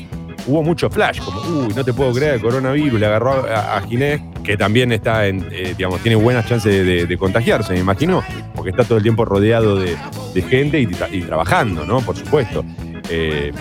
[0.46, 3.80] Hubo mucho flash, como, uy, no te puedo creer, el coronavirus, le agarró a, a
[3.83, 8.22] Ginés, que también está en, eh, digamos, tiene buenas chances de, contagiarse, me imagino,
[8.54, 9.96] porque está todo el tiempo rodeado de,
[10.42, 12.00] gente y trabajando, ¿no?
[12.00, 12.64] Por supuesto.
[13.09, 13.52] Eh,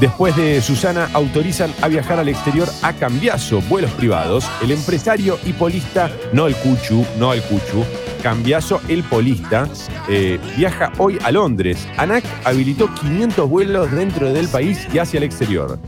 [0.00, 4.46] Después de Susana, autorizan a viajar al exterior a Cambiaso, vuelos privados.
[4.62, 7.82] El empresario y polista, no el Cuchu, no el Cuchu,
[8.22, 9.66] Cambiaso, el polista,
[10.08, 11.88] eh, viaja hoy a Londres.
[11.96, 15.78] ANAC habilitó 500 vuelos dentro del país y hacia el exterior.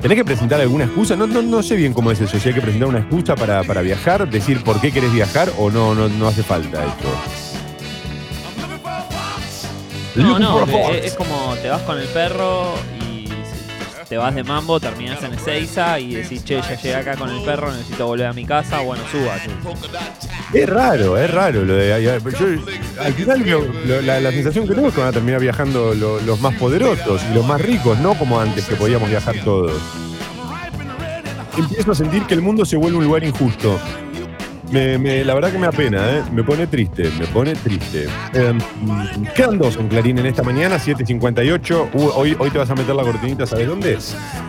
[0.00, 1.16] ¿Tenés que presentar alguna excusa?
[1.16, 2.38] No, no, no sé bien cómo es eso.
[2.38, 5.68] Si hay que presentar una excusa para, para viajar, decir por qué querés viajar o
[5.68, 7.47] no, no, no hace falta esto.
[10.22, 13.28] No, no, es como te vas con el perro y
[14.08, 17.42] te vas de mambo, terminas en Ezeiza y decís, che, ya llegué acá con el
[17.44, 19.36] perro, necesito volver a mi casa, bueno, suba.
[20.54, 22.02] Es raro, es raro lo de.
[22.02, 25.40] yo- al final, lo- lo- la, la sensación que tengo es que van a terminar
[25.40, 29.36] viajando lo- los más poderosos y los más ricos, no como antes que podíamos viajar
[29.44, 29.72] todos.
[31.56, 33.78] Empiezo a sentir que el mundo se vuelve un lugar injusto.
[34.70, 36.22] Me- me- la verdad que me da pena, ¿eh?
[36.30, 38.06] Me pone triste, me pone triste.
[39.34, 41.88] Quedan dos en Clarín en esta mañana, 7.58.
[41.94, 43.98] Uh, hoy, hoy te vas a meter la cortinita, ¿sabes dónde?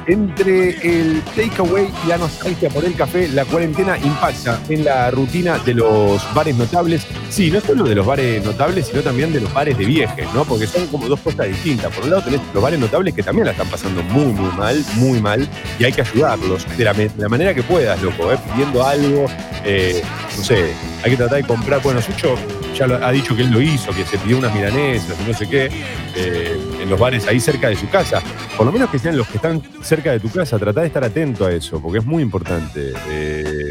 [0.08, 5.58] Entre el takeaway y la nostalgia por el café, la cuarentena impacta en la rutina
[5.60, 7.06] de los bares notables.
[7.30, 10.44] Sí, no solo de los bares notables, sino también de los bares de viejes, ¿no?
[10.44, 11.94] Porque son como dos cosas distintas.
[11.94, 14.84] Por un lado tenés los bares notables que también la están pasando muy, muy mal,
[14.96, 15.48] muy mal,
[15.80, 18.38] y hay que ayudarlos de la, de la manera que puedas, loco, ¿eh?
[18.52, 19.28] pidiendo algo,
[19.64, 20.02] eh,
[20.38, 21.82] no sé, hay que tratar de comprar.
[21.82, 22.36] Bueno, Sucho
[22.76, 25.48] ya ha dicho que él lo hizo, que se pidió unas milanesas y no sé
[25.50, 25.70] qué,
[26.16, 28.22] eh, en los bares ahí cerca de su casa.
[28.56, 31.04] Por lo menos que sean los que están cerca de tu casa, trata de estar
[31.04, 32.94] atento a eso, porque es muy importante.
[33.10, 33.70] Eh,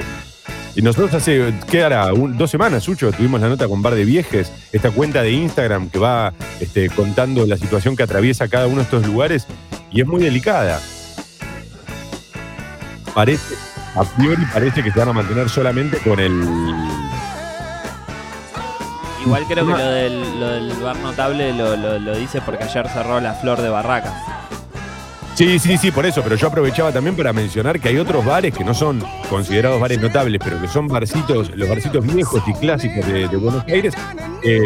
[0.74, 1.88] y nosotros hace, ¿qué
[2.34, 5.98] dos semanas, Sucho, tuvimos la nota con Bar de Viejes, esta cuenta de Instagram que
[5.98, 9.46] va este, contando la situación que atraviesa cada uno de estos lugares
[9.90, 10.80] y es muy delicada.
[13.12, 13.56] Parece,
[13.94, 16.42] a priori parece que se van a mantener solamente con el...
[19.24, 22.88] Igual creo que lo del, lo del bar notable lo, lo- lo dice porque ayer
[22.88, 24.12] cerró la flor de Barracas.
[25.34, 28.52] Sí, sí, sí, por eso, pero yo aprovechaba también para mencionar que hay otros bares
[28.52, 33.06] que no son considerados bares notables, pero que son barcitos, los barcitos viejos y clásicos
[33.06, 33.94] de, de Buenos Aires,
[34.42, 34.58] eh,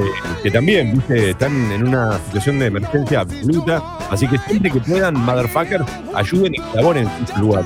[0.42, 5.12] que también, viste, están en una situación de emergencia absoluta, así que siempre que puedan,
[5.14, 7.64] motherfuckers, ayuden y colaboren en su lugar.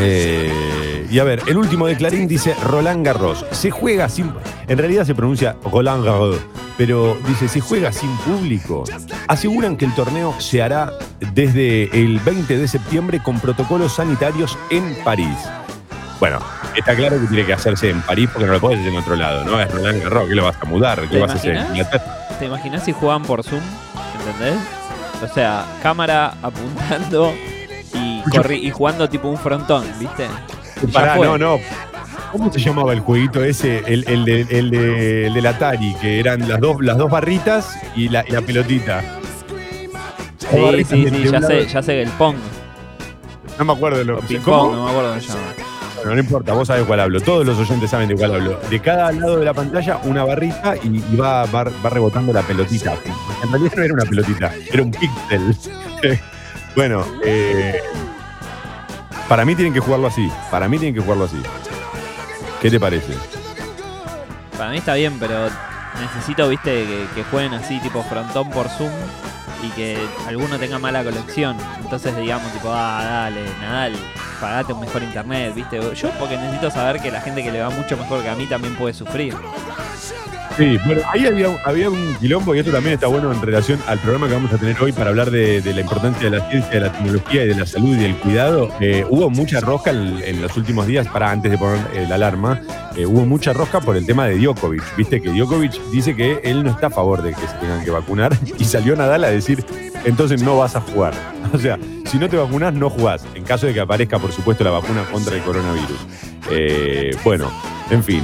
[0.00, 3.44] Eh, y a ver, el último de Clarín dice Roland Garros.
[3.50, 4.32] Se juega sin.
[4.68, 6.38] En realidad se pronuncia Roland Garros,
[6.78, 8.84] pero dice: se juega sin público.
[9.28, 10.92] Aseguran que el torneo se hará
[11.34, 15.36] desde el 20 de septiembre con protocolos sanitarios en París.
[16.18, 16.38] Bueno,
[16.76, 19.16] está claro que tiene que hacerse en París porque no lo puedes hacer en otro
[19.16, 19.60] lado, ¿no?
[19.60, 21.00] Es Roland Garros, ¿qué lo vas a mudar?
[21.02, 21.66] ¿Qué ¿Te vas a hacer?
[22.38, 23.62] ¿Te imaginas si jugaban por Zoom?
[24.18, 24.60] ¿Entendés?
[25.22, 27.32] O sea, cámara apuntando
[28.30, 30.26] corri- y jugando tipo un frontón, ¿viste?
[30.92, 31.58] Pará, no, no.
[32.32, 33.78] ¿Cómo se llamaba el jueguito ese?
[33.86, 37.76] El, el, de, el, de- el del Atari, que eran las dos, las dos barritas
[37.96, 39.02] y la, y la pelotita.
[40.38, 40.46] Sí,
[40.88, 42.36] sí, de- sí, de ya sé, ya sé el Pong.
[43.58, 44.62] No me acuerdo de lo O ¿Cómo?
[44.62, 45.40] pong, no me acuerdo cómo se llama.
[45.96, 47.20] Bueno, no importa, vos sabés cuál hablo.
[47.20, 48.58] Todos los oyentes saben de cuál hablo.
[48.70, 52.40] De cada lado de la pantalla, una barrita y, y va, va, va rebotando la
[52.40, 52.94] pelotita.
[53.42, 55.54] En realidad no era una pelotita, era un píxel.
[56.76, 57.80] bueno, eh,
[59.30, 60.28] para mí tienen que jugarlo así.
[60.50, 61.40] Para mí tienen que jugarlo así.
[62.60, 63.14] ¿Qué te parece?
[64.58, 65.48] Para mí está bien, pero
[66.00, 68.90] necesito, viste, que, jueguen así, tipo frontón por Zoom
[69.62, 71.56] y que alguno tenga mala conexión.
[71.80, 73.92] Entonces digamos, tipo, ah, dale, Nadal,
[74.40, 75.78] pagate un mejor internet, viste.
[75.94, 78.48] Yo porque necesito saber que la gente que le va mucho mejor que a mí
[78.48, 79.36] también puede sufrir.
[80.56, 83.98] Sí, bueno, ahí había, había un quilombo y esto también está bueno en relación al
[83.98, 86.80] programa que vamos a tener hoy para hablar de, la importancia de la ciencia, de
[86.80, 88.68] la tecnología y de la salud y del cuidado.
[88.80, 92.60] Eh, hubo mucha rosca en, los últimos días, para antes de poner la alarma,
[92.96, 94.96] eh, hubo mucha rosca por el tema de Djokovic.
[94.96, 97.90] Viste que Djokovic dice que él no está a favor de que se tengan que
[97.90, 99.64] vacunar y salió Nadal a decir,
[100.04, 101.14] entonces no vas a jugar.
[101.52, 104.62] O sea, si no te vacunas, no jugás, en caso de que aparezca, por supuesto,
[104.62, 105.98] la vacuna contra el coronavirus.
[106.48, 107.50] Eh, bueno,
[107.90, 108.22] en fin,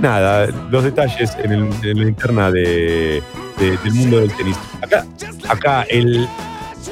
[0.00, 3.20] nada, los detalles en, el- la interna de,
[3.58, 4.56] de- del mundo del tenis.
[4.80, 5.04] Acá,
[5.48, 6.28] acá el,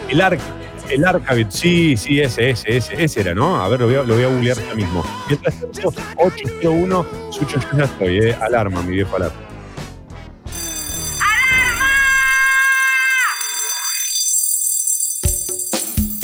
[0.09, 0.40] el arc.
[0.88, 3.61] El Arcabit, sí, sí, ese, ese, ese, ese era, ¿no?
[3.61, 5.05] A ver, lo voy a, lo voy a googlear ya mismo.
[5.29, 8.37] Mientras tanto, 801, Sucho, yo ya estoy, ¿eh?
[8.40, 9.37] Alarma, mi viejo alarma.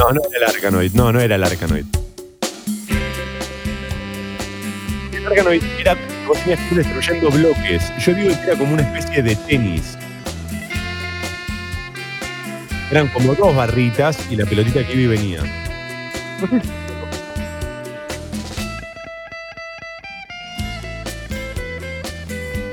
[0.03, 1.85] No, no era el Arcanoid, no, no era el Arcanoid.
[5.12, 7.93] El Arcanoid era, vos tenías que ir destruyendo bloques.
[8.05, 9.97] Yo digo que era como una especie de tenis.
[12.91, 15.41] Eran como dos barritas y la pelotita que iba y venía.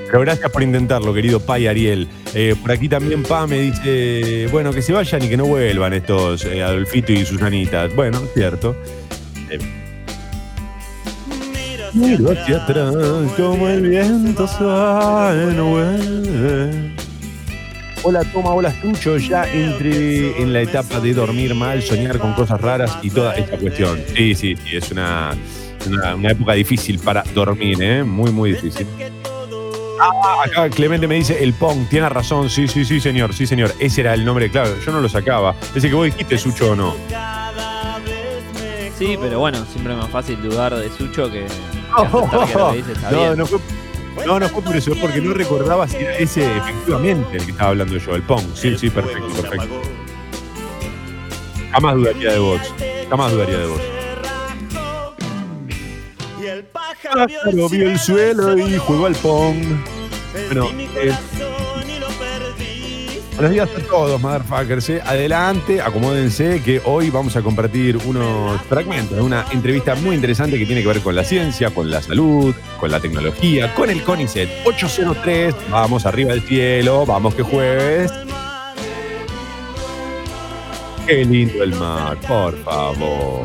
[0.10, 2.08] Pero gracias por intentarlo, querido Pai Ariel.
[2.34, 5.94] Eh, por aquí también Pa me dice, bueno, que se vayan y que no vuelvan
[5.94, 7.94] estos eh, Adolfito y Susanitas.
[7.96, 8.76] Bueno, cierto.
[9.52, 9.60] Eh,
[12.32, 12.96] hacia atrás
[13.38, 16.96] como el viento suave no vuelve.
[18.02, 22.60] Hola Toma, hola Tucho, ya entré en la etapa de dormir mal, soñar con cosas
[22.60, 24.00] raras y toda esta cuestión.
[24.16, 25.32] Sí, sí, sí, es una,
[25.86, 28.04] una, una época difícil para dormir, ¿eh?
[28.04, 28.88] Muy, muy difícil.
[30.00, 33.74] Ah, acá Clemente me dice el Pong, tiene razón, sí, sí, sí, señor, sí, señor.
[33.80, 35.56] Ese era el nombre, claro, yo no lo sacaba.
[35.76, 36.96] Ese que vos dijiste, Sucho, o no.
[38.98, 41.48] Sí, pero bueno, siempre es más fácil dudar de Sucho que, que
[41.96, 43.38] aceptar que lo que dice está No, bien.
[43.38, 43.60] no fue,
[44.26, 47.52] no, no fue por eso, es porque no recordaba si era ese efectivamente el que
[47.52, 48.44] estaba hablando yo, el Pong.
[48.56, 49.82] Sí, sí, perfecto, perfecto.
[51.72, 52.62] Jamás dudaría de vos.
[53.10, 53.82] Jamás dudaría de vos.
[57.04, 59.58] Pájaro vio el suelo y jugó al pong.
[60.48, 60.70] Bueno,
[61.02, 61.14] eh,
[63.36, 64.90] buenos días a todos, motherfuckers.
[64.90, 65.02] eh.
[65.06, 70.66] Adelante, acomódense que hoy vamos a compartir unos fragmentos de una entrevista muy interesante que
[70.66, 74.50] tiene que ver con la ciencia, con la salud, con la tecnología, con el CONICET
[74.66, 75.56] 803.
[75.70, 78.12] Vamos arriba del cielo, vamos que jueves.
[81.08, 83.42] Qué lindo el mar, por favor.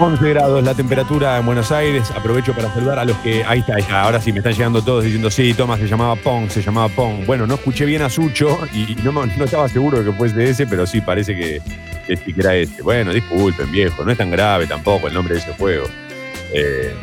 [0.00, 2.12] 11 grados la temperatura en Buenos Aires.
[2.12, 3.44] Aprovecho para saludar a los que.
[3.44, 3.74] Ahí está.
[4.00, 7.26] Ahora sí me están llegando todos diciendo, sí, toma, se llamaba Pong, se llamaba Pong.
[7.26, 10.66] Bueno, no escuché bien a Sucho y no, no estaba seguro de que fuese ese,
[10.68, 11.60] pero sí, parece que,
[12.06, 12.80] que era ese.
[12.82, 15.86] Bueno, disculpen, viejo, no es tan grave tampoco el nombre de ese juego.
[16.54, 16.94] Eh,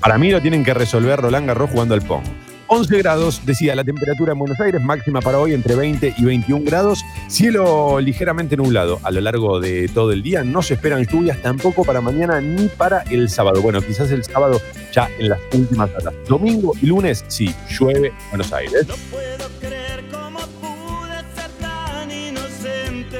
[0.00, 2.24] para mí lo tienen que resolver Roland Garros jugando al Pong.
[2.70, 6.64] 11 grados, decía la temperatura en Buenos Aires, máxima para hoy entre 20 y 21
[6.66, 7.02] grados.
[7.26, 10.44] Cielo ligeramente nublado a lo largo de todo el día.
[10.44, 13.62] No se esperan lluvias tampoco para mañana ni para el sábado.
[13.62, 14.60] Bueno, quizás el sábado
[14.92, 16.12] ya en las últimas horas.
[16.28, 18.86] Domingo y lunes, sí, llueve en Buenos Aires.
[18.86, 23.18] No puedo creer cómo pude ser tan inocente.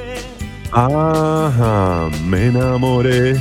[0.71, 3.35] Ajá, me enamoré.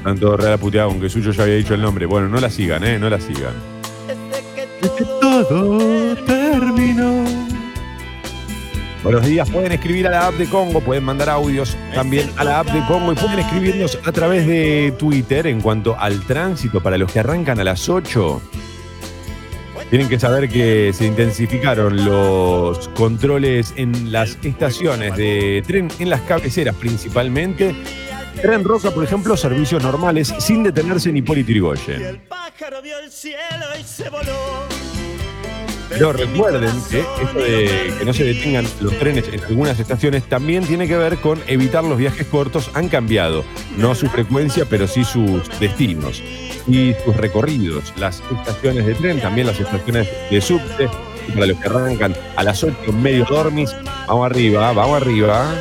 [0.00, 2.06] Están todos real puteados, aunque suyo ya había dicho el nombre.
[2.06, 2.98] Bueno, no la sigan, ¿eh?
[2.98, 3.52] No la sigan.
[4.06, 7.22] Desde que todo terminó.
[9.02, 12.60] Buenos días, pueden escribir a la app de Congo, pueden mandar audios también a la
[12.60, 16.96] app de Congo y pueden escribirnos a través de Twitter en cuanto al tránsito para
[16.96, 18.40] los que arrancan a las 8.
[19.90, 26.22] Tienen que saber que se intensificaron los controles en las estaciones de tren, en las
[26.22, 27.74] cabeceras principalmente.
[28.40, 32.02] Tren Rosa, por ejemplo, servicios normales sin detenerse ni por Y Itirigoyen.
[32.02, 34.64] el pájaro vio el cielo y se voló.
[35.90, 40.64] Pero recuerden que esto de que no se detengan los trenes en algunas estaciones también
[40.64, 42.70] tiene que ver con evitar los viajes cortos.
[42.74, 43.44] Han cambiado,
[43.76, 46.22] no su frecuencia, pero sí sus destinos
[46.68, 47.92] y sus recorridos.
[47.96, 50.88] Las estaciones de tren, también las estaciones de subte.
[51.34, 53.74] Para los que arrancan a las 8 medio dormis,
[54.06, 55.52] vamos arriba, vamos arriba.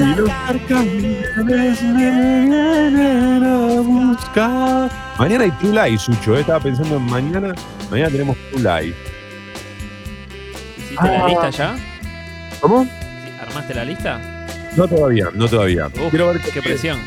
[0.00, 4.90] Y los arcángeles me vienen a buscar.
[5.18, 6.36] Mañana hay True Life, Sucho.
[6.36, 6.40] eh.
[6.40, 7.54] Estaba pensando en mañana.
[7.90, 8.96] Mañana tenemos True Life.
[10.78, 11.28] ¿Hiciste la Ah.
[11.28, 11.76] lista ya?
[12.60, 12.86] ¿Cómo?
[13.40, 14.46] ¿Armaste la lista?
[14.76, 15.86] No todavía, no todavía.
[15.88, 16.98] Uf, quiero ver qué presión.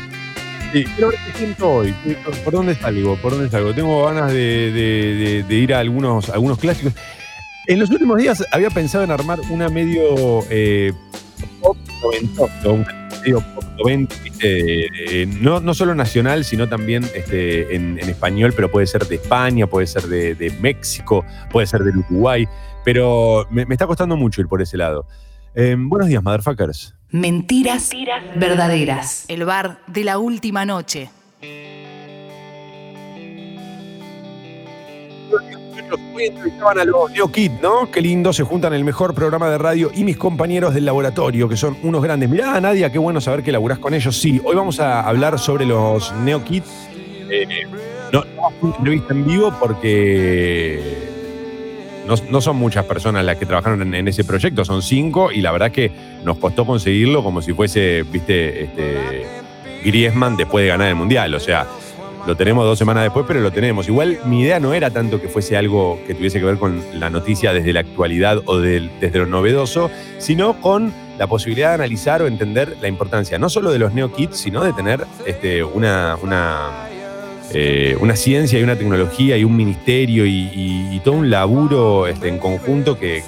[0.72, 1.94] Sí, quiero ver qué siento hoy.
[2.44, 3.16] ¿Por dónde salgo?
[3.16, 3.72] ¿Por dónde salgo?
[3.74, 6.92] Tengo ganas de, de- de- de ir a algunos, algunos clásicos.
[7.66, 10.92] En los últimos días había pensado en armar una medio eh,
[11.60, 12.86] pop noventoso, un
[13.22, 15.22] medio pop 90, ¿viste?
[15.22, 19.16] Eh, no, no solo nacional, sino también este, en, en español, pero puede ser de
[19.16, 22.46] España, puede ser de, de México, puede ser del Uruguay,
[22.84, 25.06] pero me, me está costando mucho ir por ese lado.
[25.54, 26.94] Eh, buenos días, motherfuckers.
[27.10, 27.90] Mentiras,
[28.36, 29.26] verdaderas.
[29.28, 31.10] El bar de la última noche.
[36.14, 37.90] Hoy entrevistaban a los Neo Kid, ¿no?
[37.90, 41.56] Qué lindo, se juntan el mejor programa de radio y mis compañeros del laboratorio, que
[41.56, 42.28] son unos grandes.
[42.28, 44.16] Mirá, Nadia, qué bueno saber que laburás con ellos.
[44.18, 46.42] Sí, hoy vamos a hablar sobre los Neo.
[46.50, 47.46] Eh,
[48.12, 51.12] no, no una entrevista en vivo porque
[52.06, 55.40] no, no son muchas personas las que trabajaron en, en ese proyecto, son cinco y
[55.40, 55.90] la verdad que
[56.24, 59.26] nos costó conseguirlo como si fuese, viste, este,
[59.84, 61.34] Griezmann después de ganar el Mundial.
[61.34, 61.66] O sea,
[62.26, 63.88] lo tenemos dos semanas después, pero lo tenemos.
[63.88, 67.10] Igual mi idea no era tanto que fuese algo que tuviese que ver con la
[67.10, 72.26] noticia desde la actualidad o desde lo novedoso, sino con la posibilidad de analizar o
[72.26, 76.88] entender la importancia no solo de los Neo Kids, sino de tener este, una, una,
[77.52, 82.38] eh, una ciencia y una tecnología y un ministerio y, todo un laburo este, en
[82.38, 83.24] conjunto que,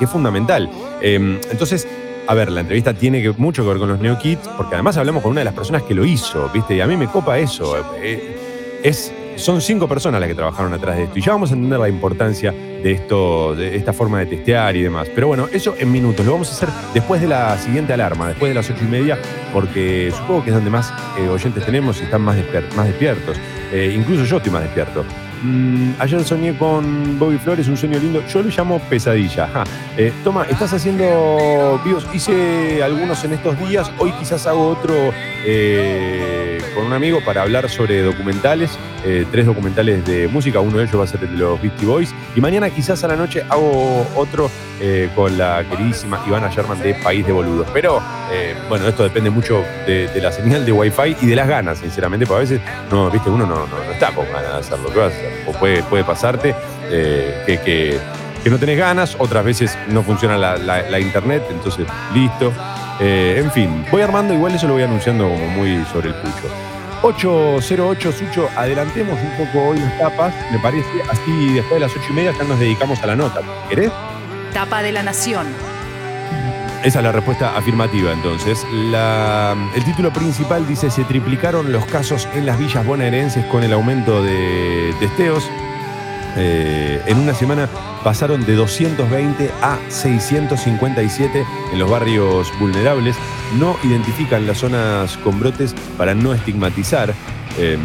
[0.00, 0.68] es fundamental.
[1.00, 1.86] Eh, entonces,
[2.28, 5.22] a ver, la entrevista tiene mucho que ver con los Neo Kids, porque además hablamos
[5.22, 6.76] con una de las personas que lo hizo, ¿viste?
[6.76, 7.74] Y a mí me copa eso.
[8.02, 8.36] eh,
[8.82, 11.18] es, son cinco personas las que trabajaron atrás de esto.
[11.18, 14.82] Y ya vamos a entender la importancia de esto, de esta forma de testear y
[14.82, 15.08] demás.
[15.14, 16.26] Pero bueno, eso en minutos.
[16.26, 19.18] Lo vamos a hacer después de la siguiente alarma, después de las ocho y media,
[19.52, 23.38] porque supongo que es donde más eh, oyentes tenemos y están más despiertos.
[23.72, 25.02] Eh, incluso yo estoy más despierto.
[25.42, 28.22] Mm, ayer soñé con Bobby Flores, un sueño lindo.
[28.26, 29.44] Yo lo llamo pesadilla.
[29.44, 29.64] Ajá.
[29.96, 32.06] Eh, toma, estás haciendo vivos.
[32.12, 33.90] Hice algunos en estos días.
[33.98, 34.94] Hoy quizás hago otro
[35.46, 38.70] eh, con un amigo para hablar sobre documentales.
[39.04, 40.58] eh, tres documentales de música.
[40.60, 42.12] Uno de ellos va a ser el de los Beastie Boys.
[42.34, 44.50] Y mañana quizás a la noche hago otro
[45.16, 47.66] con la queridísima Ivana Sherman de País de Boludos.
[47.72, 48.00] Pero
[48.68, 52.38] bueno, esto depende mucho de, la señal de Wi-Fi y de las ganas, sinceramente, porque
[52.38, 52.60] a veces
[52.90, 54.88] no, viste, uno no, no- no está con ganas de hacerlo.
[55.46, 56.54] O puede, puede pasarte
[56.90, 57.98] eh, que, que-
[58.42, 62.52] que no tenés ganas, otras veces no funciona la, internet, entonces listo.
[63.00, 66.46] Eh, en fin, voy armando, igual eso lo voy anunciando como muy sobre el pucho.
[67.02, 72.06] 808 Sucho, adelantemos un poco hoy las tapas, me parece, así después de las ocho
[72.10, 73.40] y media ya nos dedicamos a la nota.
[73.68, 73.90] ¿Querés?
[74.52, 75.46] Tapa de la Nación.
[76.84, 78.64] Esa es la respuesta afirmativa entonces.
[78.70, 84.22] El título principal dice se triplicaron los casos en las villas bonaerenses con el aumento
[84.22, 85.44] de testeos.
[86.36, 87.68] Eh, en una semana
[88.04, 93.16] pasaron de 220 a 657 en los barrios vulnerables.
[93.58, 97.12] No identifican las zonas con brotes para no estigmatizar.
[97.58, 97.76] Eh,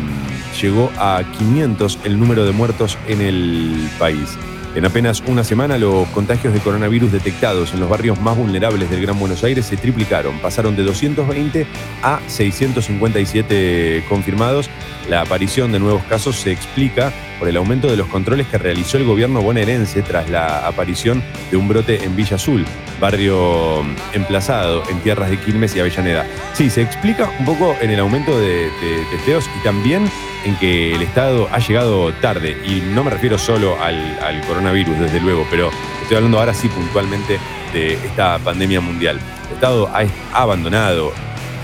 [0.61, 4.37] llegó a 500 el número de muertos en el país.
[4.75, 9.03] En apenas una semana los contagios de coronavirus detectados en los barrios más vulnerables del
[9.03, 11.67] Gran Buenos Aires se triplicaron, pasaron de 220
[12.01, 14.71] a 657 confirmados.
[15.07, 18.97] La aparición de nuevos casos se explica por el aumento de los controles que realizó
[18.97, 21.21] el gobierno bonaerense tras la aparición
[21.51, 22.65] de un brote en Villa Azul,
[22.99, 26.25] barrio emplazado en tierras de Quilmes y Avellaneda.
[26.53, 30.09] Sí, se explica un poco en el aumento de, de testeos y también
[30.45, 35.19] en que el Estado ha llegado tarde, y no me refiero solo al, coronavirus, desde
[35.19, 35.69] luego, pero
[36.01, 37.39] estoy hablando ahora sí puntualmente
[37.73, 39.19] de esta pandemia mundial.
[39.49, 40.03] El Estado ha,
[40.41, 41.13] abandonado,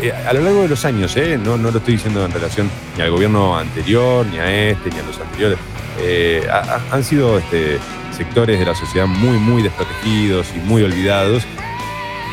[0.01, 2.69] eh, a lo largo de los años, eh, no, no lo estoy diciendo en relación
[2.95, 5.57] ni al gobierno anterior, ni a este, ni a los anteriores,
[6.01, 7.77] eh, ha- ha- han sido este,
[8.15, 11.43] sectores de la sociedad muy, muy desprotegidos y muy olvidados.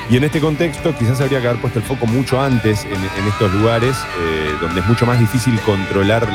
[0.09, 3.53] Y en este contexto quizás habría que haber puesto el foco mucho antes en, estos
[3.53, 6.29] lugares eh, donde es mucho más difícil controlar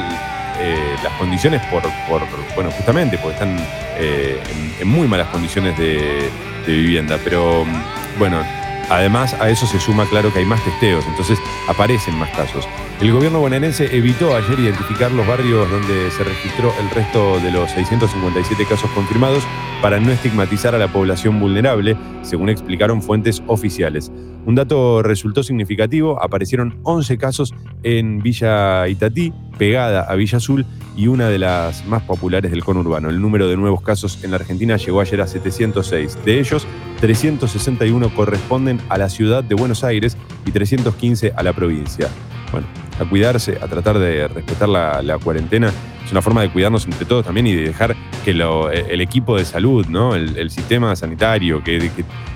[0.59, 2.21] eh, las condiciones por, por-
[2.53, 3.55] bueno, justamente porque están
[3.97, 4.37] eh,
[4.81, 6.29] en, muy malas condiciones de,
[6.65, 7.17] de vivienda.
[7.23, 8.43] Pero mm, bueno,
[8.91, 12.67] además a eso se suma claro que hay más testeos, entonces aparecen más casos.
[12.99, 17.71] El gobierno bonaerense evitó ayer identificar los barrios donde se registró el resto de los
[17.71, 19.43] 657 casos confirmados
[19.81, 24.11] para no estigmatizar a la población vulnerable, según explicaron fuentes oficiales.
[24.45, 30.65] Un dato resultó significativo, aparecieron 11 casos en Villa Itatí, pegada a Villa Azul,
[30.97, 33.11] y una de las más populares del conurbano.
[33.11, 36.17] El número de nuevos casos en la Argentina llegó ayer a 706.
[36.25, 36.65] De ellos,
[36.99, 42.07] 361 corresponden a la ciudad de Buenos Aires y 315 a la provincia.
[42.51, 42.65] Bueno,
[42.99, 45.71] a cuidarse, a tratar de respetar la, cuarentena.
[46.03, 47.95] Es una forma de cuidarnos entre todos también y de dejar
[48.25, 50.15] que lo- el equipo de salud, ¿no?
[50.15, 51.91] el, sistema sanitario, que-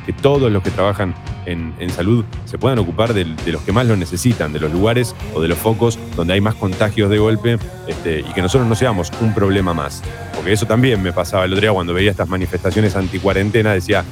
[0.05, 1.15] que todos los que trabajan
[1.45, 5.41] en, salud se puedan ocupar de, los que más lo necesitan, de los lugares o
[5.41, 9.11] de los focos donde hay más contagios de golpe este, y que nosotros no seamos
[9.21, 10.01] un problema más.
[10.35, 14.03] Porque eso también me pasaba el otro día cuando veía estas manifestaciones anti-cuarentena, decía,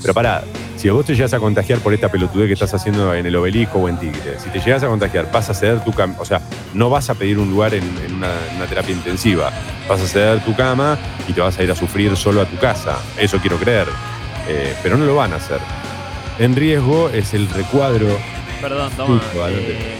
[0.00, 0.44] pero pará,
[0.76, 3.78] si vos te llegas a contagiar por esta pelotudez que estás haciendo en el obelisco
[3.78, 6.40] o en Tigre, si te llegas a contagiar, vas a ceder tu cama, o sea,
[6.74, 9.52] no vas a pedir un lugar en, en una, en una terapia intensiva,
[9.88, 12.56] vas a ceder tu cama y te vas a ir a sufrir solo a tu
[12.58, 12.98] casa.
[13.18, 13.88] Eso quiero creer.
[14.48, 15.58] Eh, pero no lo van a hacer.
[16.38, 18.06] En riesgo es el recuadro.
[18.60, 19.20] Perdón, toma.
[19.48, 19.96] Eh,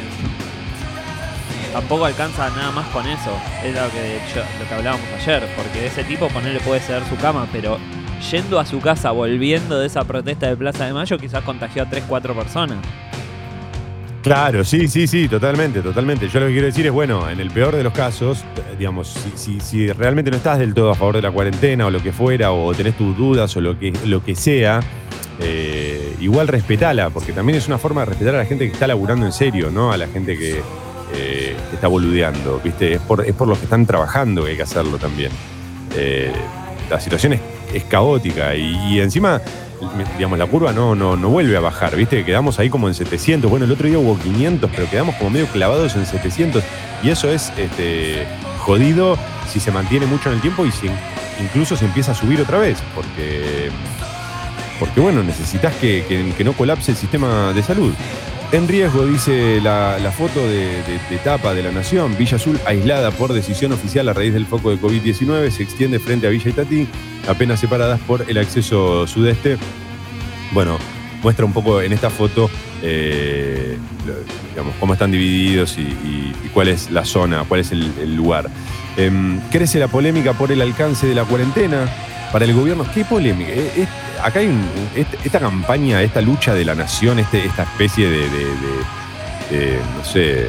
[1.73, 3.31] tampoco alcanza nada más con eso.
[3.65, 5.49] Es lo que, yo- lo que hablábamos ayer.
[5.57, 7.79] Porque ese tipo ponerle puede ceder su cama, pero
[8.31, 11.87] yendo a su casa, volviendo de esa protesta de Plaza de Mayo, quizás contagió a
[11.91, 12.79] 3, 4 personas.
[14.23, 16.29] Claro, sí, sí, sí, totalmente, totalmente.
[16.29, 19.09] Yo lo que quiero decir es, bueno, en el peor de los casos, eh, digamos,
[19.09, 22.03] si, si- si realmente no estás del todo a favor de la cuarentena o lo
[22.03, 24.81] que fuera, o tenés tus dudas o lo que, lo que sea,
[25.41, 28.87] eh, igual respetala, porque también es una forma de respetar a la gente que está
[28.87, 29.93] laburando en serio, ¿no?
[29.93, 30.61] A la gente que,
[31.15, 32.95] eh, está boludeando, ¿viste?
[32.95, 35.31] Es por, es por los que están trabajando que hay que hacerlo también.
[35.97, 36.33] Eh,
[36.91, 39.41] la situación es, caótica y, y encima,
[40.17, 42.25] digamos, la curva no, no, no vuelve a bajar, ¿viste?
[42.25, 43.51] Quedamos ahí como en 700.
[43.51, 46.65] Bueno, el otro día hubo 500, pero quedamos como medio clavados en 700.
[47.03, 48.27] Y eso es este,
[48.59, 49.17] jodido
[49.49, 50.89] si se mantiene mucho en el tiempo y si
[51.41, 53.71] incluso se empieza a subir otra vez, porque,
[54.79, 56.05] porque bueno, necesitas que,
[56.37, 57.93] que- no colapse el sistema de salud.
[58.51, 62.59] En riesgo, dice la, la foto de, de- de tapa de la Nación, Villa Azul
[62.65, 66.49] aislada por decisión oficial a raíz del foco de COVID-19, se extiende frente a Villa
[66.51, 66.87] Itatí,
[67.29, 69.59] apenas separadas por el acceso sudeste.
[70.53, 70.79] Bueno,
[71.23, 72.51] muestra un poco en esta foto
[72.83, 73.77] eh,
[74.81, 78.49] cómo están divididos y, cuál es la zona, cuál es el, lugar.
[78.97, 81.87] Em, crece la polémica por el alcance de la cuarentena
[82.33, 82.85] para el gobierno.
[82.93, 83.51] ¿Qué polémica?
[83.53, 83.87] Eh, eh,
[84.23, 88.27] acá hay un- est- esta campaña, esta lucha de la nación, este- esta especie de,
[89.97, 90.49] no sé,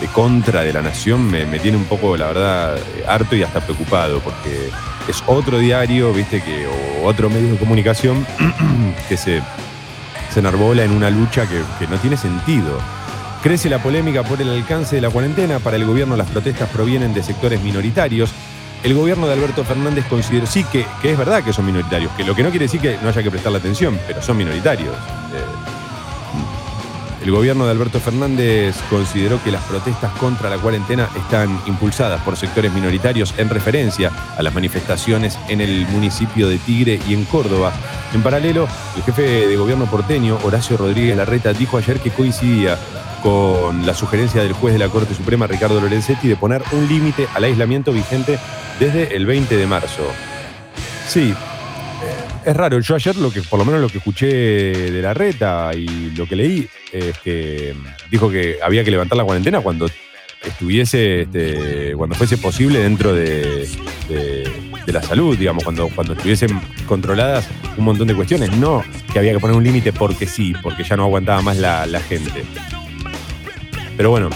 [0.00, 3.42] de contra de la nación me, me tiene un poco, la verdad, eh, harto y
[3.42, 4.70] hasta preocupado, porque
[5.08, 8.26] es otro diario, viste, que, o otro medio de comunicación
[9.08, 9.42] que se,
[10.36, 12.78] se enarbola en una lucha que, no tiene sentido.
[13.42, 15.60] Crece la polémica por el alcance de la cuarentena.
[15.60, 18.32] Para el gobierno las protestas provienen de sectores minoritarios.
[18.82, 22.24] El gobierno de Alberto Fernández consideró, sí, que, que es verdad que son minoritarios, que
[22.24, 24.94] lo que no quiere decir que no haya que prestarle atención, pero son minoritarios.
[24.94, 25.65] Eh,
[27.26, 32.36] El gobierno de Alberto Fernández consideró que las protestas contra la cuarentena están impulsadas por
[32.36, 37.72] sectores minoritarios en referencia a las manifestaciones en el municipio de Tigre y en Córdoba.
[38.14, 42.78] En paralelo, el jefe de gobierno porteño, Horacio Rodríguez Larreta, dijo ayer que coincidía
[43.24, 47.26] con la sugerencia del juez de la Corte Suprema, Ricardo Lorenzetti, de poner un límite
[47.34, 48.38] al aislamiento vigente
[48.78, 50.04] desde el 20 de marzo.
[51.08, 51.34] Sí,
[52.46, 52.78] es raro.
[52.78, 56.26] Yo ayer, lo que, por lo menos lo que escuché de la reta y lo
[56.26, 57.74] que leí, es que
[58.10, 59.90] dijo que había que levantar la cuarentena cuando
[60.44, 63.68] estuviese, este, cuando fuese posible dentro de,
[64.86, 68.52] la salud, digamos, cuando, cuando estuviesen controladas un montón de cuestiones.
[68.56, 72.00] No que había que poner un límite porque sí, porque ya no aguantaba más la
[72.08, 72.44] gente.
[73.96, 74.30] Pero bueno,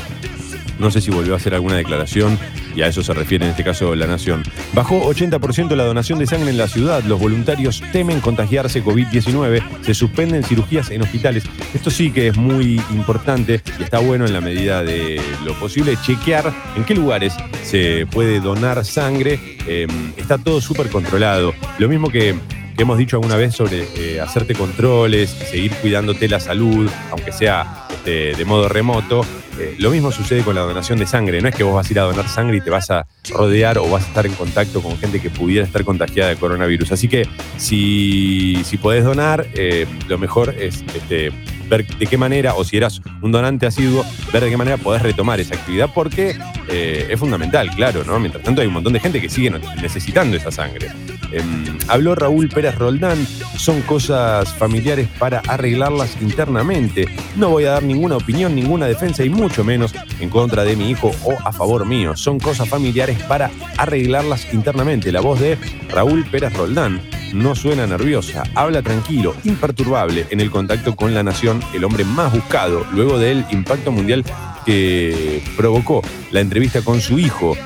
[0.80, 2.38] no sé si volvió a hacer alguna declaración
[2.74, 4.42] y a eso se refiere en este caso la Nación.
[4.72, 7.02] Bajó 80% la donación de sangre en la ciudad.
[7.04, 9.62] Los voluntarios temen contagiarse COVID-19.
[9.82, 11.44] Se suspenden cirugías en hospitales.
[11.74, 15.96] Esto sí que es muy importante y está bueno en la medida de lo posible
[16.04, 19.38] chequear en qué lugares se puede donar sangre.
[19.66, 21.54] Eh, está todo súper controlado.
[21.78, 22.34] Lo mismo que
[22.82, 28.34] hemos dicho alguna vez sobre eh, hacerte controles, seguir cuidándote la salud, aunque sea este,
[28.34, 29.24] de modo remoto.
[29.58, 31.42] Eh, lo mismo sucede con la donación de sangre.
[31.42, 33.78] No es que vos vas a ir a donar sangre y te vas a rodear
[33.78, 36.92] o vas a estar en contacto con gente que pudiera estar contagiada de coronavirus.
[36.92, 37.28] Así que
[37.58, 41.30] si, si podés donar, eh, lo mejor es este,
[41.68, 45.02] ver de qué manera, o si eras un donante asiduo, ver de qué manera podés
[45.02, 48.18] retomar esa actividad, porque es fundamental, claro, ¿no?
[48.20, 49.50] Mientras tanto hay un montón de gente que sigue
[49.82, 50.88] necesitando esa sangre.
[51.32, 53.26] Em, habló Raúl Pérez Roldán,
[53.56, 57.06] son cosas familiares para arreglarlas internamente.
[57.36, 60.90] No voy a dar ninguna opinión, ninguna defensa y mucho menos en contra de mi
[60.90, 62.16] hijo o a favor mío.
[62.16, 65.12] Son cosas familiares para arreglarlas internamente.
[65.12, 65.58] La voz de
[65.88, 67.00] Raúl Pérez Roldán
[67.32, 72.32] no suena nerviosa, habla tranquilo, imperturbable en el contacto con la nación, el hombre más
[72.32, 74.24] buscado luego del impacto mundial
[74.66, 76.02] que provocó
[76.32, 77.56] la entrevista con su hijo,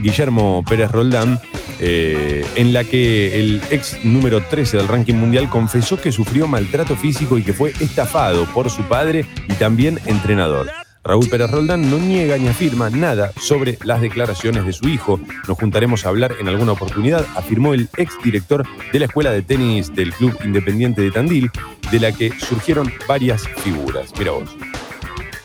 [0.00, 1.40] Guillermo Pérez Roldán,
[1.80, 6.96] eh, en la que el ex número 13 del ranking mundial confesó que sufrió maltrato
[6.96, 10.70] físico y que fue estafado por su padre y también entrenador.
[11.04, 15.18] Raúl Pérez Roldán no niega ni afirma nada sobre las declaraciones de su hijo.
[15.46, 19.42] Nos juntaremos a hablar en alguna oportunidad, afirmó el ex director de la escuela de
[19.42, 21.50] tenis del Club Independiente de Tandil,
[21.90, 24.12] de la que surgieron varias figuras.
[24.18, 24.54] Mira vos.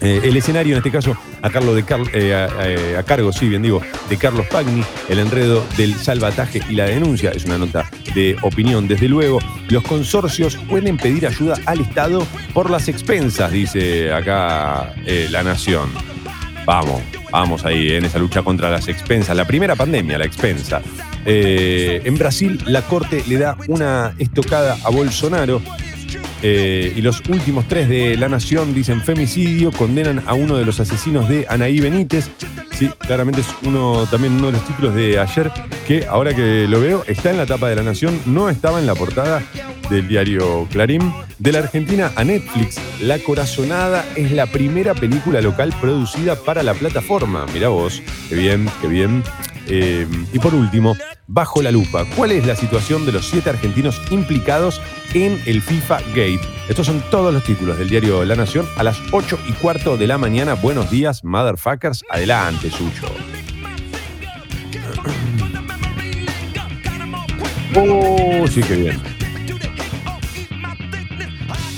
[0.01, 3.47] Eh, el escenario, en este caso, a, Carlo de Car- eh, eh, a cargo, sí,
[3.49, 7.87] bien digo, de Carlos Pagni, el enredo del salvataje y la denuncia, es una nota
[8.15, 9.39] de opinión, desde luego.
[9.69, 15.89] Los consorcios pueden pedir ayuda al Estado por las expensas, dice acá eh, la Nación.
[16.65, 19.35] Vamos, vamos ahí en esa lucha contra las expensas.
[19.35, 20.81] La primera pandemia, la expensa.
[21.25, 25.61] En Brasil, la Corte le da una estocada a Bolsonaro.
[26.45, 30.79] Eh, y los últimos tres de La Nación dicen femicidio, condenan a uno de los
[30.81, 32.29] asesinos de Anaí Benítez.
[32.71, 35.49] Sí, claramente es uno también uno de los títulos de ayer
[35.87, 38.87] que ahora que lo veo está en la tapa de La Nación, no estaba en
[38.87, 39.41] la portada
[39.89, 41.13] del diario Clarín.
[41.39, 46.73] De la Argentina a Netflix, La Corazonada es la primera película local producida para la
[46.73, 47.45] plataforma.
[47.53, 49.23] Mirá vos, qué bien, qué bien.
[49.67, 50.95] Eh, y por último,
[51.27, 54.81] Bajo la lupa, ¿cuál es la situación de los siete argentinos implicados
[55.13, 56.41] en el FIFA Gate?
[56.67, 60.05] Estos son todos los títulos del diario La Nación a las 8 y cuarto de
[60.05, 60.55] la mañana.
[60.55, 62.03] Buenos días, motherfuckers.
[62.09, 63.07] Adelante, Sucho.
[67.75, 69.12] Oh, sí, qué bien.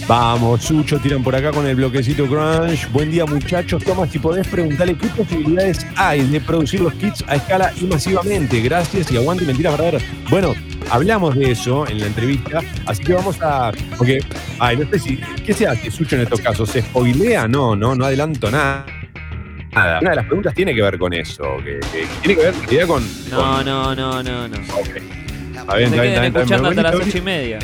[0.08, 2.88] Vamos, Sucho, tiran por acá con el bloquecito Crunch.
[2.92, 3.84] Buen día, muchachos.
[3.84, 8.62] Toma, si podés preguntarle qué posibilidades hay de producir los kits a escala y masivamente.
[8.62, 10.04] Gracias y aguante mentiras verdaderas.
[10.30, 10.54] Bueno,
[10.92, 13.72] hablamos de eso en la entrevista, así que vamos a.
[13.98, 14.20] Porque,
[14.60, 15.18] ay, no sé si.
[15.44, 16.70] ¿Qué se hace, Sucho, en estos casos?
[16.70, 17.48] ¿Se spoilea?
[17.48, 18.86] No, no, no adelanto nada.
[19.74, 20.00] Nada.
[20.02, 21.80] Una de las preguntas tiene que ver con eso, que,
[22.22, 23.04] tiene que ver en realidad con.
[23.32, 24.58] No, con- no, no, no, no.
[24.76, 24.88] Ok.
[25.56, 27.60] Está bien, está bien, bien, escuchando hasta las ocho y media.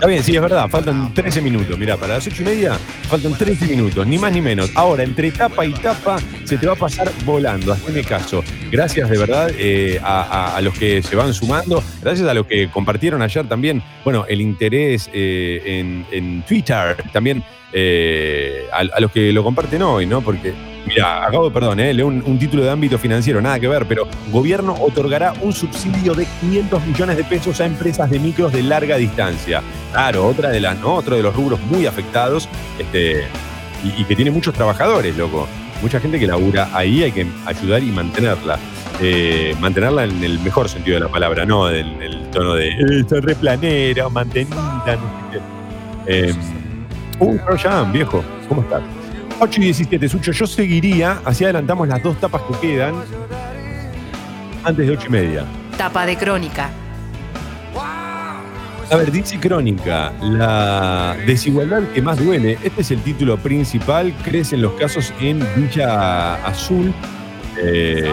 [0.00, 1.78] Está bien, sí, es verdad, faltan 13 minutos.
[1.78, 2.72] Mirá, para las 8 y media
[3.02, 4.70] faltan 13 minutos, ni más ni menos.
[4.74, 8.42] Ahora, entre tapa y tapa, se te va a pasar volando, hazme caso.
[8.72, 13.20] Gracias de verdad eh, a, los que se van sumando, gracias a los que compartieron
[13.20, 17.44] ayer también, bueno, el interés eh, en, en Twitter, también
[17.74, 20.22] eh, a, a los que lo comparten hoy, ¿no?
[20.22, 20.54] Porque,
[20.86, 23.86] mira, acabo de, perdón, eh, leo un, un título de ámbito financiero, nada que ver,
[23.86, 28.62] pero gobierno otorgará un subsidio de 500 millones de pesos a empresas de micros de
[28.62, 29.62] larga distancia.
[29.92, 30.94] Claro, otra de las, ¿no?
[30.94, 33.24] Otro de los rubros muy afectados, este,
[33.84, 35.48] y, y que tiene muchos trabajadores, loco.
[35.82, 38.58] Mucha gente que labura ahí, hay que ayudar y mantenerla.
[39.02, 43.04] Eh, mantenerla en el mejor sentido de la palabra, no en el tono de eh,
[43.08, 44.56] soy replanero, mantenida,
[44.86, 46.28] no sé qué.
[46.28, 46.34] Eh,
[47.20, 48.24] Uh, Pearl Jam, viejo.
[48.48, 48.80] ¿Cómo estás?
[49.40, 50.32] 8 y 17, Sucho.
[50.32, 52.94] Yo seguiría, así adelantamos las dos tapas que quedan
[54.64, 55.44] antes de 8 y media.
[55.76, 56.70] Tapa de crónica.
[58.92, 62.58] A ver, dice Crónica, la desigualdad que más duele.
[62.60, 64.12] Este es el título principal.
[64.24, 66.92] Crecen los casos en Villa Azul.
[67.62, 68.10] Eh,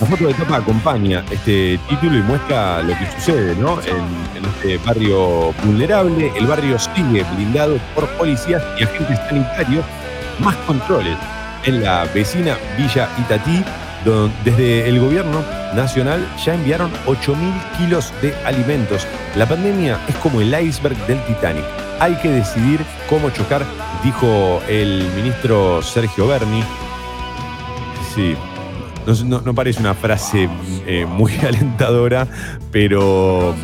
[0.00, 3.78] la foto de tapa acompaña este título y muestra lo que sucede ¿no?
[3.82, 6.32] en, en este barrio vulnerable.
[6.36, 9.84] El barrio sigue blindado por policías y agentes sanitarios.
[10.42, 11.16] Más controles
[11.64, 13.62] en la vecina Villa Itatí,
[14.04, 15.42] donde desde el gobierno
[15.74, 19.06] nacional ya enviaron 8.000 kilos de alimentos.
[19.36, 21.64] La pandemia es como el iceberg del Titanic.
[22.00, 23.62] Hay que decidir cómo chocar,
[24.02, 26.64] dijo el ministro Sergio Berni.
[28.14, 28.34] Sí,
[29.24, 30.48] no, parece una frase
[30.86, 32.26] eh, muy alentadora,
[32.70, 33.54] pero,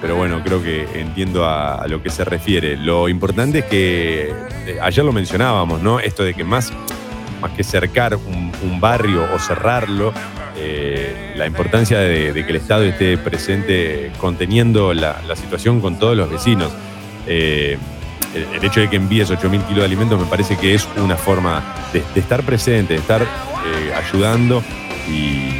[0.00, 2.76] pero bueno, creo que entiendo a, lo que se refiere.
[2.76, 4.34] Lo importante es que,
[4.66, 6.00] eh, ayer lo mencionábamos, ¿no?
[6.00, 6.72] Esto de que más,
[7.40, 8.46] más que cercar un,
[8.80, 10.12] barrio o cerrarlo,
[10.56, 16.30] eh, la importancia de, que el Estado esté presente conteniendo la, situación con todos los
[16.30, 16.72] vecinos.
[17.26, 17.78] Eh,
[18.34, 21.16] el, el hecho de que envíes 8.000 kilos de alimentos me parece que es una
[21.16, 23.22] forma de, de estar presente, de estar
[23.66, 24.62] eh, ayudando
[25.08, 25.50] y,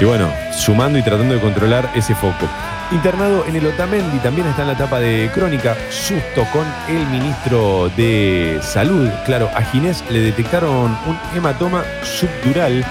[0.00, 2.48] y bueno, sumando y tratando de controlar ese foco.
[2.92, 5.76] Internado en el Otamendi también está en la etapa de crónica.
[5.90, 9.08] Susto con el ministro de Salud.
[9.24, 12.84] Claro, a Ginés le detectaron un hematoma subdural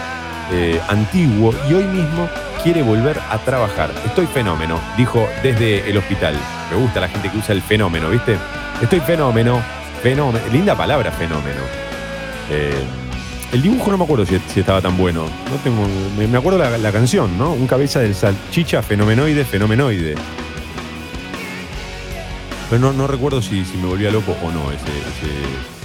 [0.52, 2.30] eh, antiguo y hoy mismo
[2.64, 3.92] quiere volver a trabajar.
[4.06, 6.36] Estoy fenómeno, dijo desde el hospital.
[6.72, 8.38] Me gusta la gente que usa el fenómeno, ¿viste?
[8.82, 9.62] Estoy fenómeno,
[10.02, 10.46] fenómeno.
[10.50, 11.62] Linda palabra, fenómeno.
[12.50, 12.84] Eh,
[13.52, 15.24] el dibujo no me acuerdo si, estaba tan bueno.
[15.24, 15.88] No tengo,
[16.18, 17.54] me, acuerdo la, canción, ¿no?
[17.54, 20.16] Un cabeza del salchicha, fenomenoide, fenomenoide.
[22.70, 25.79] Pero no, recuerdo si, si me volvía loco o no ese- ese-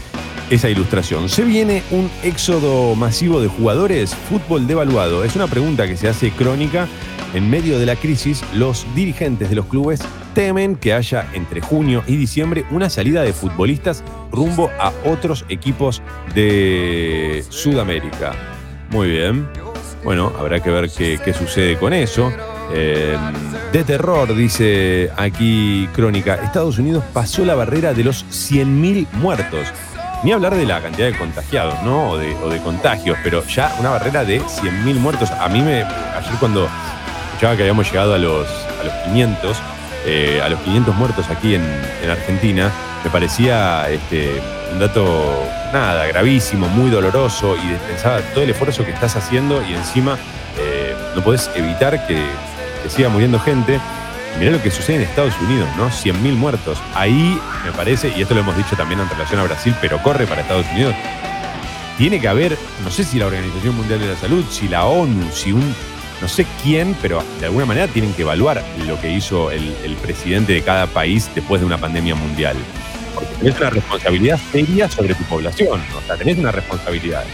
[0.51, 1.29] esa ilustración.
[1.29, 4.15] ¿Se viene un éxodo masivo de jugadores?
[4.15, 5.25] Fútbol devaluado.
[5.25, 6.89] Es una pregunta que se hace crónica.
[7.35, 10.01] En medio de la crisis, los dirigentes de los clubes
[10.35, 16.03] temen que haya entre junio y diciembre una salida de futbolistas rumbo a otros equipos
[16.35, 18.33] de Sudamérica.
[18.91, 19.49] Muy bien.
[20.05, 22.31] Bueno, habrá que ver qué, sucede con eso.
[22.73, 23.17] Eh,
[23.73, 26.35] de terror, dice aquí Crónica.
[26.37, 29.67] Estados Unidos pasó la barrera de los 100.000 muertos.
[30.25, 32.13] Ni hablar de la cantidad de contagiados, ¿no?
[32.13, 35.31] O de, o de contagios, pero ya una barrera de 100.000 muertos.
[35.31, 35.83] A mí me.
[35.83, 36.67] Ayer cuando
[37.29, 38.49] escuchaba que habíamos llegado a los,
[38.81, 39.59] a los 500,
[40.07, 41.63] eh, a los 500 muertos aquí en,
[42.03, 42.71] en Argentina,
[43.05, 44.41] me parecía este,
[44.73, 45.45] un dato,
[45.75, 50.17] nada, gravísimo, muy doloroso y pensaba todo el esfuerzo que estás haciendo y encima
[50.59, 52.15] eh, no podés evitar que,
[52.83, 53.79] que siga muriendo gente.
[54.39, 55.91] Mirá lo que sucede en Estados Unidos, ¿no?
[55.91, 56.79] 100.000 muertos.
[56.95, 60.27] Ahí me parece, y esto lo hemos dicho también en relación a Brasil, pero corre
[60.27, 60.95] para Estados Unidos,
[61.99, 65.31] tiene que haber, no sé si la Organización Mundial de la Salud, si la ONU,
[65.33, 65.75] si un,
[66.21, 69.95] no sé quién, pero de alguna manera tienen que evaluar lo que hizo el, el
[69.97, 72.57] presidente de cada país después de una pandemia mundial.
[73.15, 77.25] Porque tenés una responsabilidad seria sobre tu población, o sea, tenés una responsabilidad.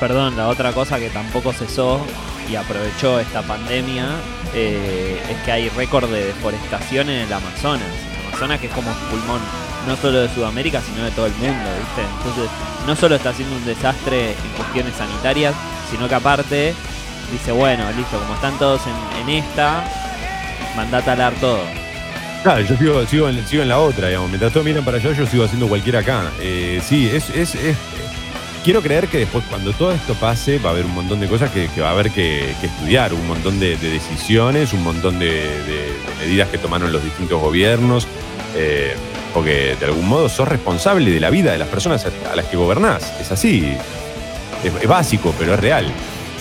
[0.00, 2.04] Perdón, la otra cosa que tampoco cesó
[2.50, 4.06] y aprovechó esta pandemia
[4.54, 7.88] eh, es que hay récord de deforestación en el Amazonas.
[8.20, 9.40] El Amazonas que es como un pulmón
[9.86, 12.02] no solo de Sudamérica, sino de todo el mundo, ¿viste?
[12.18, 12.50] Entonces,
[12.86, 15.54] no solo está haciendo un desastre en cuestiones sanitarias,
[15.90, 16.74] sino que aparte
[17.32, 19.84] dice, bueno, listo, como están todos en, en esta,
[20.76, 21.60] mandá a talar todo.
[22.42, 24.28] Claro, yo sigo, sigo en la otra, digamos.
[24.28, 26.30] Mientras todos miran para allá, yo sigo haciendo cualquiera acá.
[26.40, 27.76] Eh, sí, es, es, es-
[28.66, 31.52] Quiero creer que después, cuando todo esto pase, va a haber un montón de cosas
[31.52, 35.40] que, va a haber que, estudiar, un montón de, de decisiones, un montón de,
[36.18, 38.08] medidas que tomaron los distintos gobiernos,
[38.56, 38.96] eh,
[39.32, 42.56] porque de algún modo sos responsable de la vida de las personas a, las que
[42.56, 43.14] gobernás.
[43.20, 43.72] Es así,
[44.64, 45.86] es, es básico, pero es real.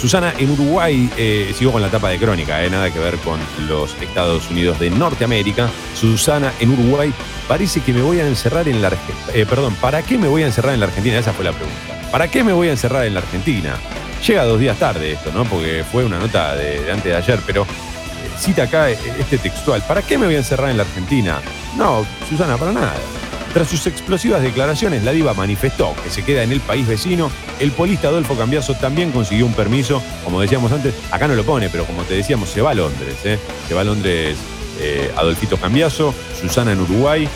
[0.01, 3.39] Susana, en Uruguay, eh, sigo con la tapa de crónica, eh, nada que ver con
[3.67, 5.69] los Estados Unidos de Norteamérica.
[5.93, 7.13] Susana, en Uruguay,
[7.47, 9.45] parece que me voy a encerrar en la Argentina.
[9.47, 11.19] perdón, ¿para qué me voy a encerrar en la Argentina?
[11.19, 11.94] Esa fue la pregunta.
[12.15, 13.75] ¿Para qué me voy a encerrar en la Argentina?
[14.25, 15.43] Llega dos días tarde esto, ¿no?
[15.43, 17.65] Porque fue una nota de, antes de ayer, pero eh,
[18.39, 19.83] cita acá eh, este textual.
[19.85, 21.41] ¿Para qué me voy a encerrar en la Argentina?
[21.75, 22.93] No, Susana, para nada.
[23.53, 27.29] Tras sus explosivas declaraciones, la diva manifestó que se queda en el país vecino.
[27.59, 31.67] El polista Adolfo Cambiaso también consiguió un permiso, como decíamos antes, acá no lo pone,
[31.69, 33.17] pero como te decíamos, se va a Londres.
[33.25, 33.37] ¿eh?
[33.67, 34.37] Se va a Londres
[34.79, 37.27] eh, Adolfito Cambiaso, Susana en Uruguay.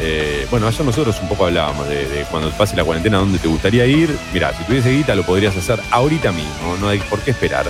[0.00, 3.48] Eh, bueno, ayer nosotros un poco hablábamos de, de cuando pase la cuarentena, dónde te
[3.48, 4.16] gustaría ir.
[4.32, 7.66] Mira, si tuviese guita lo podrías hacer ahorita mismo, no hay por qué esperar.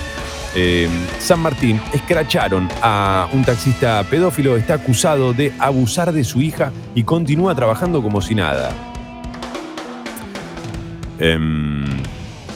[0.55, 0.87] eh,
[1.19, 7.03] San Martín escracharon a un taxista pedófilo, está acusado de abusar de su hija y
[7.03, 8.71] continúa trabajando como si nada.
[11.19, 11.74] Em,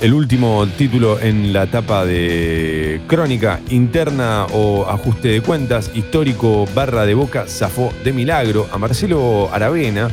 [0.02, 7.06] el último título en la etapa de crónica interna o ajuste de cuentas, histórico barra
[7.06, 10.10] de boca, zafó de milagro a Marcelo Aravena,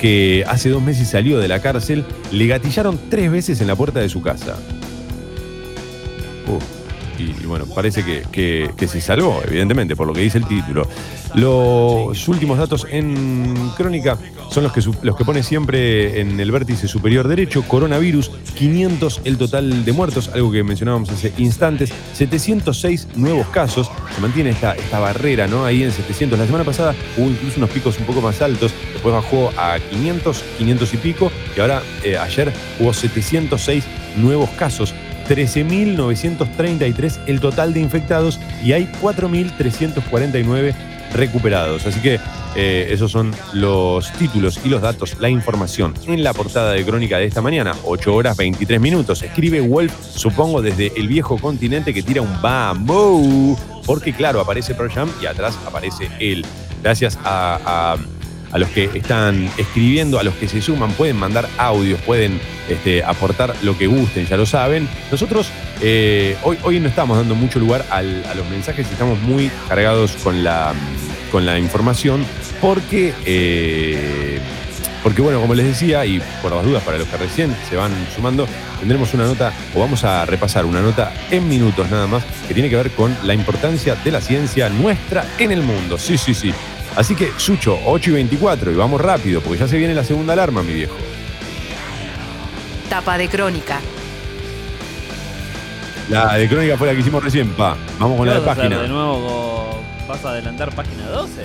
[0.00, 4.00] que hace dos meses salió de la cárcel, le gatillaron tres veces en la puerta
[4.00, 4.56] de su casa.
[7.20, 10.46] Y, y bueno, parece que, que- que se salvó, evidentemente, por lo que dice el
[10.46, 10.88] título.
[11.34, 14.18] Los últimos datos en crónica
[14.50, 17.62] son los que, los que pone siempre en el vértice superior derecho.
[17.62, 21.92] Coronavirus, 500 el total de muertos, algo que mencionábamos hace instantes.
[22.14, 23.90] 706 nuevos casos.
[24.14, 25.64] Se mantiene esta, esta barrera, ¿no?
[25.64, 26.38] Ahí en 700.
[26.38, 28.72] La semana pasada hubo incluso unos picos un poco más altos.
[28.92, 31.30] Después bajó a 500, 500 y pico.
[31.56, 33.84] Y ahora, eh, ayer, hubo 706
[34.16, 34.92] nuevos casos.
[35.30, 40.74] 13.933 el total de infectados y hay 4.349
[41.14, 41.86] recuperados.
[41.86, 42.18] Así que
[42.56, 47.18] eh, esos son los títulos y los datos, la información en la portada de Crónica
[47.18, 49.22] de esta mañana, 8 horas 23 minutos.
[49.22, 53.56] Escribe Wolf, supongo, desde el viejo continente que tira un bambú,
[53.86, 56.44] porque claro, aparece Pearl Jam y atrás aparece él.
[56.82, 57.96] Gracias a-
[58.52, 63.02] a los que están escribiendo, a los que se suman, pueden mandar audios, pueden este,
[63.04, 64.88] aportar lo que gusten, ya lo saben.
[65.10, 70.12] Nosotros eh, hoy, hoy no estamos dando mucho lugar a los mensajes, estamos muy cargados
[70.22, 70.74] con la,
[71.30, 72.24] con la información,
[72.60, 74.38] porque, eh,
[75.02, 77.92] porque, bueno, como les decía, y por las dudas para los que recién se van
[78.14, 78.46] sumando,
[78.78, 82.68] tendremos una nota, o vamos a repasar una nota en minutos nada más, que tiene
[82.68, 85.98] que ver con la importancia de la ciencia nuestra en el mundo.
[85.98, 86.52] Sí, sí, sí.
[86.96, 90.32] Así que, Sucho, 8 y 24, y vamos rápido, porque ya se viene la segunda
[90.32, 90.94] alarma, mi viejo.
[92.88, 93.80] Tapa de crónica.
[96.08, 97.76] La de crónica fue la que hicimos recién, pa.
[97.98, 98.82] Vamos con ¿Qué la de vas a hacer página.
[98.82, 99.80] de nuevo?
[100.08, 101.42] ¿Vas a adelantar página 12?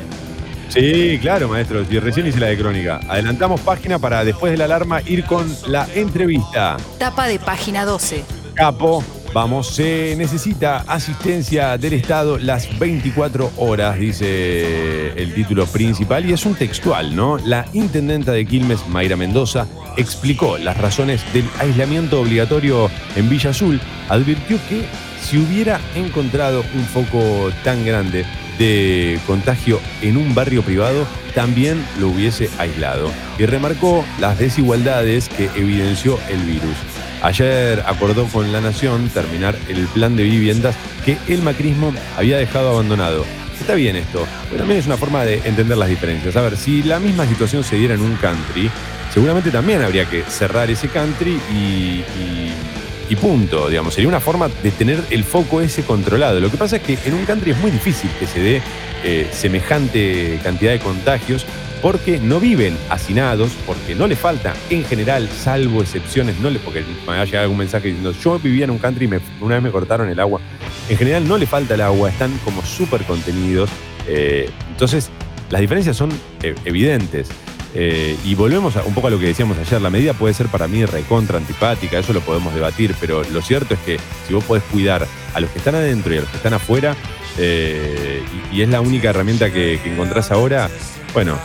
[0.69, 1.85] Sí, claro, maestro.
[1.87, 2.99] Y recién hice la de crónica.
[3.07, 6.77] Adelantamos página para después de la alarma ir con la entrevista.
[6.97, 8.23] Tapa de página 12.
[8.55, 9.03] Capo,
[9.35, 16.45] vamos, se necesita asistencia del Estado las 24 horas, dice el título principal, y es
[16.45, 17.37] un textual, ¿no?
[17.39, 19.67] La intendenta de Quilmes, Mayra Mendoza,
[19.97, 24.85] explicó las razones del aislamiento obligatorio en Villa Azul, advirtió que
[25.21, 28.25] si hubiera encontrado un foco tan grande
[28.57, 33.11] de contagio en un barrio privado, también lo hubiese aislado.
[33.37, 36.94] Y remarcó las desigualdades que evidenció el virus.
[37.25, 42.69] Ayer acordó con la Nación terminar el plan de viviendas que el macrismo había dejado
[42.69, 43.25] abandonado.
[43.59, 46.35] Está bien esto, pero también es una forma de entender las diferencias.
[46.35, 48.69] A ver, si la misma situación se diera en un country,
[49.11, 53.95] seguramente también habría que cerrar ese country y, punto, digamos.
[53.95, 56.39] Sería una forma de tener el foco ese controlado.
[56.39, 58.61] Lo que pasa es que en un country es muy difícil que se dé
[59.03, 61.47] eh, semejante cantidad de contagios
[61.85, 66.83] porque no viven hacinados, porque no le falta, en general, salvo excepciones, no le, porque
[67.05, 69.63] me va a llegar algún mensaje diciendo, yo vivía en un country y una vez
[69.63, 70.41] me cortaron el agua.
[70.89, 73.69] En general no le falta el agua, están como súper contenidos.
[74.07, 75.11] eh, entonces,
[75.51, 76.09] las diferencias son
[76.41, 77.29] eh, evidentes.
[77.75, 80.67] Eh, y volvemos un poco a lo que decíamos ayer, la medida puede ser para
[80.67, 84.63] mí recontra antipática, eso lo podemos debatir, pero lo cierto es que si vos podés
[84.71, 85.05] cuidar
[85.35, 86.95] a los que están adentro y a los que están afuera,
[87.37, 90.67] y, es la única herramienta que encontrás ahora,
[91.13, 91.37] bueno,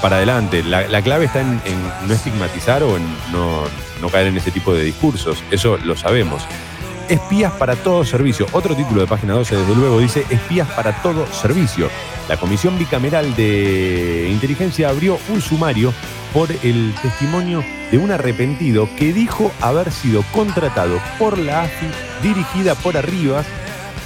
[0.00, 0.62] para adelante.
[0.62, 3.62] La, la clave está en, en no estigmatizar o en no,
[4.00, 6.42] no caer en ese tipo de discursos, eso lo sabemos.
[7.08, 8.46] Espías para todo servicio.
[8.52, 11.88] Otro título de página 12, desde luego, dice Espías para todo servicio.
[12.28, 15.94] La Comisión Bicameral de Inteligencia abrió un sumario
[16.34, 21.86] por el testimonio de un arrepentido que dijo haber sido contratado por la AFI,
[22.22, 23.46] dirigida por Arribas,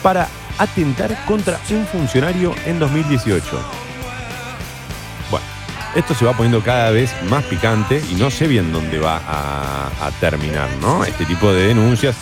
[0.05, 0.28] para
[0.59, 3.82] atentar contra un funcionario en 2018.
[5.95, 10.07] Esto se va poniendo cada vez más picante y no sé bien dónde va a,
[10.07, 11.05] a terminar, ¿no?
[11.05, 12.16] Este tipo de denuncias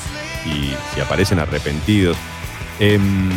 [0.44, 2.16] y si aparecen arrepentidos.
[2.78, 3.30] Em,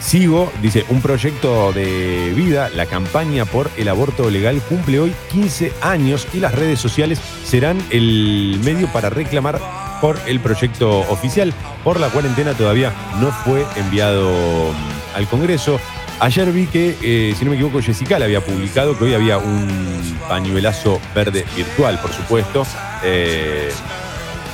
[0.00, 5.72] sigo, dice, un proyecto de vida, la campaña por el aborto legal cumple hoy 15
[5.82, 9.60] años y las redes sociales serán el medio para reclamar
[10.00, 11.52] por el proyecto oficial.
[11.84, 15.78] Por la cuarentena todavía no fue enviado mm, al Congreso.
[16.18, 19.36] Ayer vi que, eh, si no me equivoco, Jessica le había publicado que hoy había
[19.36, 22.66] un pañuelazo verde virtual, por supuesto.
[23.04, 23.70] Eh,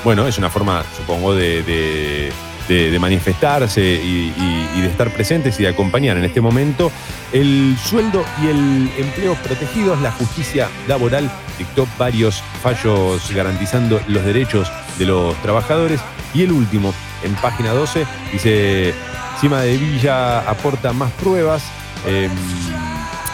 [0.02, 2.32] bueno, es una forma, supongo, de,
[2.98, 4.32] manifestarse y-
[4.76, 6.90] y de estar presentes y de acompañar en este momento
[7.32, 10.00] el sueldo y el empleo protegidos.
[10.00, 16.00] La justicia laboral dictó varios fallos garantizando los derechos de los trabajadores.
[16.34, 18.06] Y el último, en página 12.
[18.32, 18.94] Dice,
[19.42, 21.62] Cima de Villa aporta más pruebas.
[22.06, 22.30] eh,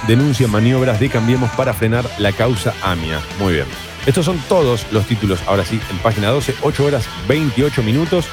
[0.06, 3.20] denuncia maniobras de Cambiemos para frenar la causa AMIA.
[3.38, 3.66] Muy bien.
[4.06, 8.26] Estos son todos los títulos, ahora sí, en página 12, 8 horas 28 minutos.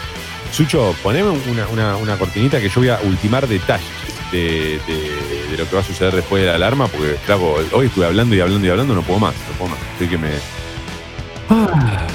[0.52, 3.86] Sucho, poneme una, una- cortinita que yo voy a ultimar detalles
[4.32, 8.06] de, de- lo que va a suceder después de la alarma, porque claro, hoy estuve
[8.06, 9.80] hablando y hablando y hablando, no puedo más, no puedo más.
[9.94, 10.30] Estoy que me.
[11.50, 12.08] Ah.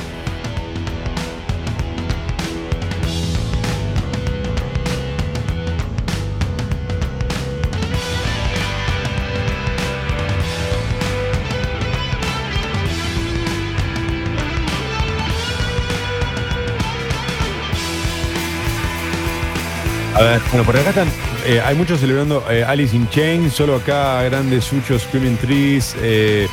[20.21, 21.09] A ver, bueno, por acá están.
[21.47, 25.97] eh, hay muchos celebrando eh, Alice in Chains, solo acá, grandes Sucho, Screaming Trees.
[26.03, 26.47] eh,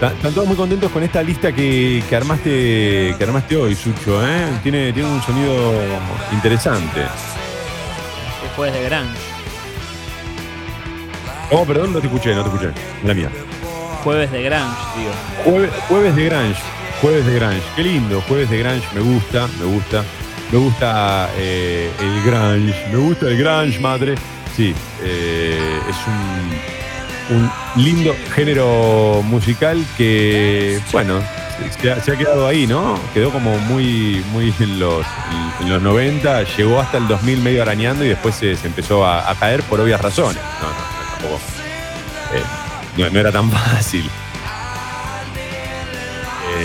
[0.00, 4.46] están todos muy contentos con esta lista que, que armaste que armaste hoy, Sucho, ¿eh?
[4.62, 5.72] Tiene, tiene un sonido
[6.32, 7.02] interesante.
[8.42, 9.18] Después de Grunge.
[11.50, 12.72] Oh, perdón, no te escuché, no te escuché.
[13.04, 13.28] La mía.
[14.02, 15.10] Jueves de Grunge, digo.
[15.44, 16.60] Jueves, jueves de Grange.
[17.02, 17.62] Jueves de Grange.
[17.76, 18.20] Qué lindo.
[18.22, 18.86] Jueves de Grange.
[18.94, 20.02] Me gusta, me gusta.
[20.52, 22.88] Me gusta eh, el Grange.
[22.90, 24.14] Me gusta el Grange, madre.
[24.54, 25.96] Sí, eh, es
[27.30, 27.50] un, un
[27.82, 31.22] lindo género musical que, bueno,
[31.80, 32.98] se ha, quedado ahí, ¿no?
[33.14, 35.06] Quedó como muy, muy en los,
[35.62, 39.62] en los 90, llegó hasta el 2000 medio arañando y después se, empezó a, caer
[39.62, 40.42] por obvias razones.
[40.60, 41.40] No, no, tampoco.
[42.34, 44.08] eh, no era tan fácil.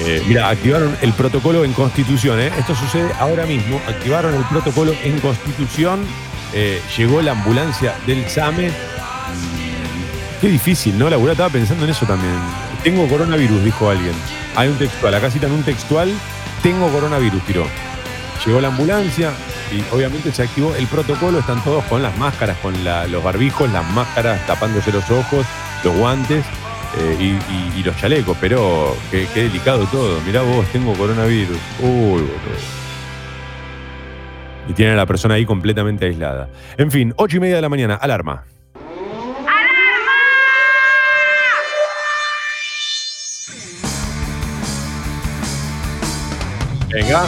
[0.07, 2.39] Eh, mira, activaron el protocolo en Constitución.
[2.39, 2.49] ¿eh?
[2.57, 3.81] Esto sucede ahora mismo.
[3.89, 5.99] Activaron el protocolo en Constitución.
[6.53, 8.69] eh, llegó la ambulancia del SAME.
[8.69, 11.09] Mm, Qué difícil, ¿no?
[11.09, 12.33] La abuela estaba pensando en eso también.
[12.83, 14.13] Tengo coronavirus, dijo alguien.
[14.55, 15.13] Hay un textual.
[15.13, 16.09] Acá citan un textual.
[16.63, 17.67] Tengo coronavirus, tiró.
[18.45, 19.31] Llegó la ambulancia
[19.73, 21.39] y obviamente se activó el protocolo.
[21.39, 22.73] Están todos con las máscaras, con
[23.11, 25.45] los barbijos, las máscaras, tapándose los ojos,
[25.83, 26.45] los guantes
[26.99, 27.39] eh,
[27.77, 28.37] y, los chalecos.
[28.39, 30.19] Pero qué, delicado todo.
[30.21, 31.57] Mirá vos, tengo coronavirus.
[31.79, 32.77] Uy, boludo.
[34.69, 36.49] Y tiene a la persona ahí completamente aislada.
[36.77, 38.43] En fin, ocho y media de la mañana, alarma.
[46.89, 47.27] Venga.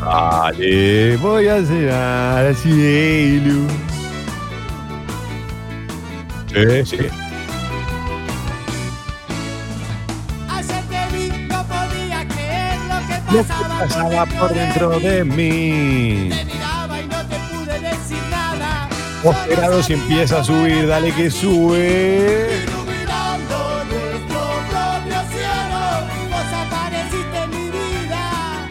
[0.00, 3.68] Vale, voy a cenar cielo.
[6.52, 7.31] Sí, sí.
[13.32, 16.30] Lo que pasaba, por dentro de mí.
[19.48, 22.66] Grados y empieza a subir, dale que sube.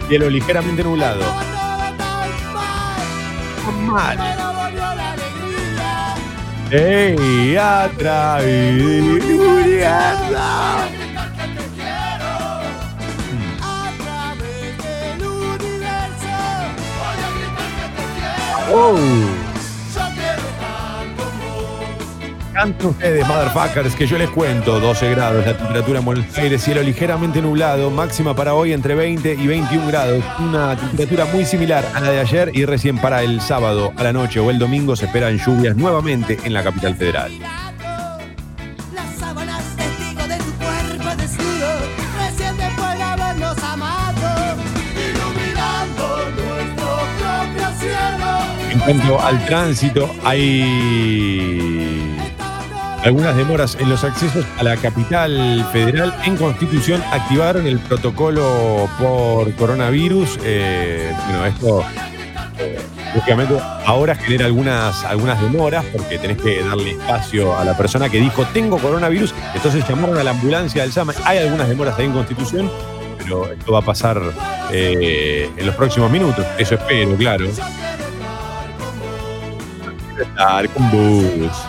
[0.07, 1.23] Cielo, ligeramente nublado.
[3.85, 4.17] Mal.
[6.69, 7.55] ¡Ey!
[7.57, 7.89] A
[18.73, 18.95] Oh.
[22.53, 24.79] Canten ustedes, motherfuckers, que yo les cuento.
[24.79, 26.25] 12 grados la temperatura en Buenos
[26.59, 30.23] cielo ligeramente nublado, máxima para hoy entre 20 y 21 grados.
[30.39, 34.13] Una temperatura muy similar a la de ayer y recién para el sábado a la
[34.13, 37.31] noche o el domingo se esperan lluvias nuevamente en la capital federal.
[48.87, 52.17] En cuanto al tránsito, hay
[53.03, 56.13] algunas demoras en los accesos a la capital federal.
[56.25, 60.39] En Constitución activaron el protocolo por coronavirus.
[60.43, 61.85] Eh, bueno, esto
[62.57, 62.79] eh,
[63.13, 63.55] lógicamente
[63.85, 68.45] ahora genera algunas, algunas demoras porque tenés que darle espacio a la persona que dijo
[68.53, 69.33] tengo coronavirus.
[69.53, 71.13] Entonces llamaron a la ambulancia del SAMA.
[71.25, 72.71] Hay algunas demoras ahí en Constitución,
[73.19, 74.19] pero esto va a pasar
[74.71, 76.45] eh, en los próximos minutos.
[76.57, 77.45] Eso espero, claro.
[80.21, 81.65] Estar con vos.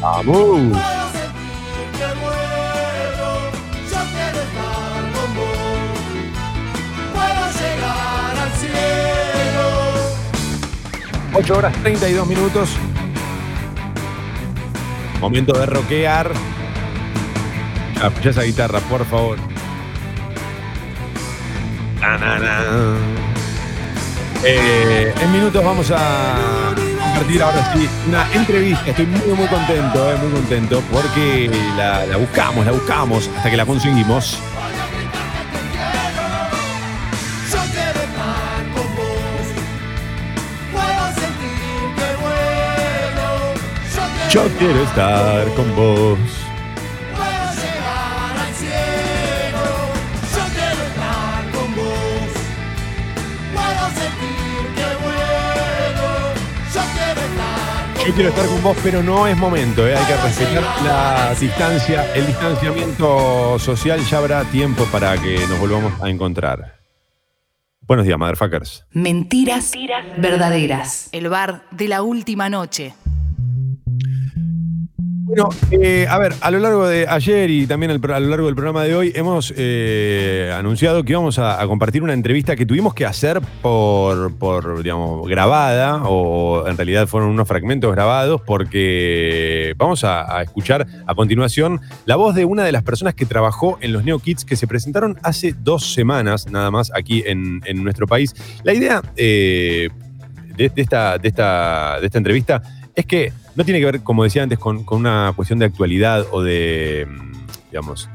[0.00, 0.78] Vamos.
[11.34, 12.70] 8 horas 32 minutos.
[15.20, 16.32] Momento de rockear.
[17.94, 19.38] Ya, escuchá esa guitarra, por favor.
[22.00, 23.27] Na.
[24.44, 26.72] Eh, en minutos vamos a
[27.02, 28.86] compartir ahora sí una entrevista.
[28.86, 33.56] Estoy muy, muy contento, eh, muy contento, porque la, la buscamos, la buscamos hasta que
[33.56, 34.38] la conseguimos.
[44.30, 46.37] Yo quiero estar con vos.
[58.08, 59.94] Yo quiero estar con vos, pero no es momento, ¿eh?
[59.94, 64.00] hay que respetar la distancia, el distanciamiento social.
[64.00, 66.78] Ya habrá tiempo para que nos volvamos a encontrar.
[67.82, 68.86] Buenos días, motherfuckers.
[68.92, 69.72] Mentiras
[70.16, 71.10] verdaderas.
[71.12, 72.94] El bar de la última noche.
[75.28, 78.54] Bueno, eh, a ver, a lo largo de ayer y también a lo largo del
[78.54, 83.04] programa de hoy hemos eh, anunciado que íbamos a, compartir una entrevista que tuvimos que
[83.04, 90.40] hacer por, por, digamos, grabada, o en realidad fueron unos fragmentos grabados, porque vamos a,
[90.40, 94.20] escuchar a continuación la voz de una de las personas que trabajó en los Neo
[94.20, 98.34] Kids que se presentaron hace dos semanas nada más aquí en, nuestro país.
[98.62, 99.90] La idea eh,
[100.56, 102.62] de esta, de, esta, de esta entrevista
[102.98, 106.26] es que no tiene que ver, como decía antes, con, con una cuestión de actualidad
[106.32, 107.32] o de, mm,
[107.70, 108.10] digamos,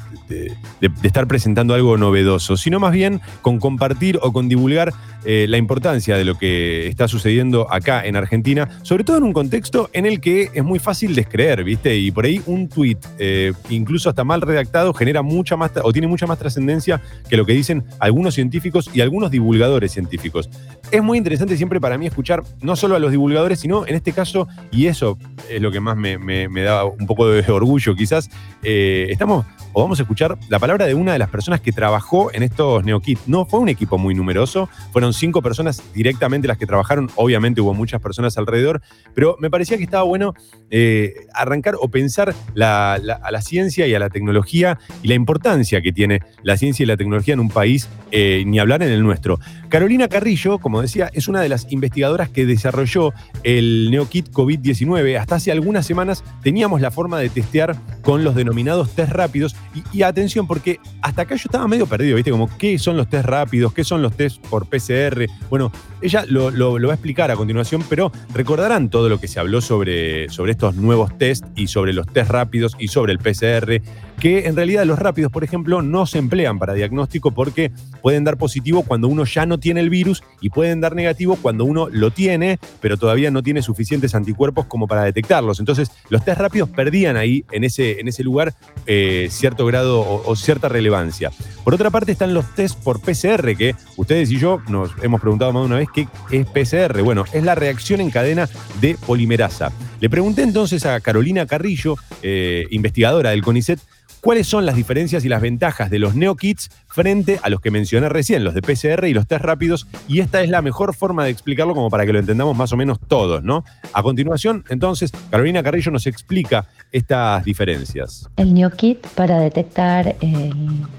[0.82, 4.94] de, estar presentando algo novedoso, sino más bien con compartir o con divulgar
[5.26, 9.34] eh, la importancia de lo que está sucediendo acá en Argentina, sobre todo en un
[9.34, 11.96] contexto en el que es muy fácil descreer, ¿viste?
[11.96, 16.08] Y por ahí un tuit, eh, incluso hasta mal redactado, genera mucha más, o tiene
[16.08, 20.50] mucha más trascendencia que lo que dicen algunos científicos y algunos divulgadores científicos.
[20.92, 24.12] Es muy interesante siempre para mí escuchar no solo a los divulgadores, sino en este
[24.12, 25.18] caso, y eso
[25.50, 28.30] es lo que más me, me- me da un poco de orgullo quizás,
[28.62, 32.32] eh, estamos o vamos a escuchar la palabra de una de las personas que trabajó
[32.34, 33.19] en estos NeoKit.
[33.28, 37.74] No fue un equipo muy numeroso, fueron cinco personas directamente las que trabajaron, obviamente hubo
[37.74, 38.82] muchas personas alrededor,
[39.13, 40.34] pero me parecía que estaba bueno
[40.69, 45.13] eh, arrancar o pensar la- la- a la ciencia y a la tecnología y la
[45.13, 48.89] importancia que tiene la ciencia y la tecnología en un país, eh, ni hablar en
[48.89, 49.39] el nuestro.
[49.74, 53.11] Carolina Carrillo, como decía, es una de las investigadoras que desarrolló
[53.41, 55.17] el NeoKit COVID-19.
[55.17, 59.55] Hasta hace algunas semanas teníamos la forma de testear con los denominados test rápidos.
[59.91, 62.30] Y, atención, porque hasta acá yo estaba medio perdido, ¿viste?
[62.30, 63.74] Como, ¿qué son los test rápidos?
[63.74, 65.26] ¿Qué son los test por PCR?
[65.49, 65.71] Bueno,
[66.03, 70.30] ella lo va a explicar a continuación, pero recordarán todo lo que se habló sobre,
[70.30, 73.82] sobre estos nuevos test y sobre los test rápidos y sobre el PCR,
[74.20, 78.38] que en realidad los rápidos, por ejemplo, no se emplean para diagnóstico porque pueden dar
[78.38, 82.11] positivo cuando uno ya no tiene el virus y pueden dar negativo cuando uno lo
[82.11, 85.59] tiene, pero todavía no tiene suficientes anticuerpos como para detectarlos.
[85.59, 88.53] Entonces, los test rápidos perdían ahí, en ese, en ese lugar,
[88.86, 91.32] eh, cierto grado o, cierta relevancia.
[91.64, 95.53] Por otra parte, están los test por PCR, que ustedes y yo nos hemos preguntado
[95.53, 97.01] más de una vez qué es PCR.
[97.01, 98.49] Bueno, es la reacción en cadena
[98.82, 99.72] de polimerasa.
[99.99, 103.80] Le pregunté entonces a Carolina Carrillo, eh, investigadora del CONICET,
[104.24, 108.07] cuáles son las diferencias y las ventajas de los NeoKits frente a los que mencioné
[108.07, 111.32] recién, los de PCR y los test rápidos, y esta es la mejor forma de
[111.32, 113.65] explicarlo como para que lo entendamos más o menos todos, ¿no?
[113.91, 118.30] A continuación, entonces, Carolina Carrillo nos explica estas diferencias.
[118.38, 120.53] El NeoKit para detectar el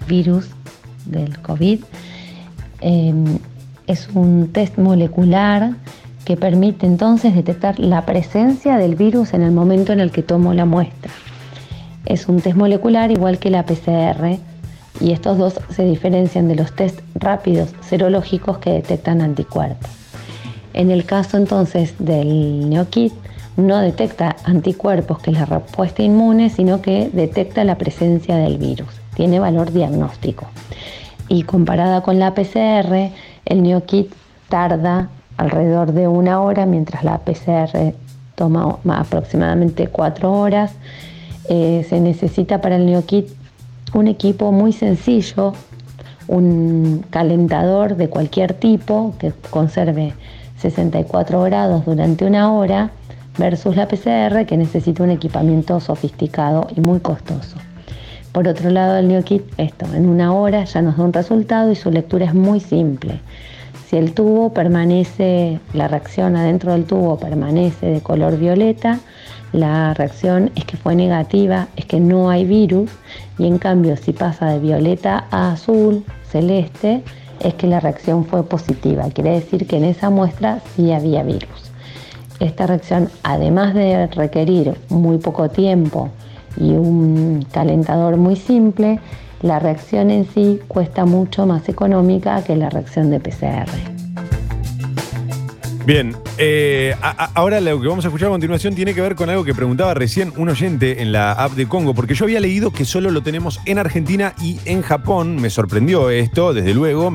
[0.06, 0.50] virus
[1.06, 1.80] del COVID
[2.82, 3.14] eh,
[3.86, 5.70] es un test molecular
[6.26, 10.52] que permite entonces detectar la presencia del virus en el momento en el que tomo
[10.52, 11.10] la muestra.
[12.04, 14.38] Es un test molecular igual que la PCR
[15.00, 19.90] y estos dos se diferencian de los test rápidos serológicos que detectan anticuerpos.
[20.72, 23.12] En el caso entonces del NeoKit,
[23.56, 28.88] no detecta anticuerpos, que es la respuesta inmune, sino que detecta la presencia del virus.
[29.14, 30.46] Tiene valor diagnóstico.
[31.28, 33.12] Y comparada con la PCR,
[33.44, 34.12] el NeoKit
[34.48, 37.94] tarda alrededor de una hora, mientras la PCR
[38.34, 40.72] toma aproximadamente cuatro horas.
[41.48, 43.28] Eh, se necesita para el NeoKit
[43.92, 45.52] un equipo muy sencillo,
[46.26, 50.14] un calentador de cualquier tipo que conserve
[50.58, 52.90] 64 grados durante una hora
[53.36, 57.56] versus la PCR que necesita un equipamiento sofisticado y muy costoso.
[58.32, 61.76] Por otro lado, el NeoKit, esto, en una hora ya nos da un resultado y
[61.76, 63.20] su lectura es muy simple.
[63.86, 68.98] Si el tubo permanece, la reacción adentro del tubo permanece de color violeta,
[69.54, 72.90] la reacción es que fue negativa, es que no hay virus,
[73.38, 77.04] y en cambio si pasa de violeta a azul, celeste,
[77.38, 79.04] es que la reacción fue positiva.
[79.14, 81.70] Quiere decir que en esa muestra sí había virus.
[82.40, 86.10] Esta reacción, además de requerir muy poco tiempo
[86.56, 88.98] y un calentador muy simple,
[89.40, 93.93] la reacción en sí cuesta mucho más económica que la reacción de PCR.
[95.86, 96.94] Bien, eh,
[97.34, 99.92] ahora lo que vamos a escuchar a continuación tiene que ver con algo que preguntaba
[99.92, 103.22] recién un oyente en la app de Congo, porque yo había leído que solo lo
[103.22, 105.36] tenemos en Argentina y en Japón.
[105.36, 107.12] Me sorprendió esto, desde luego.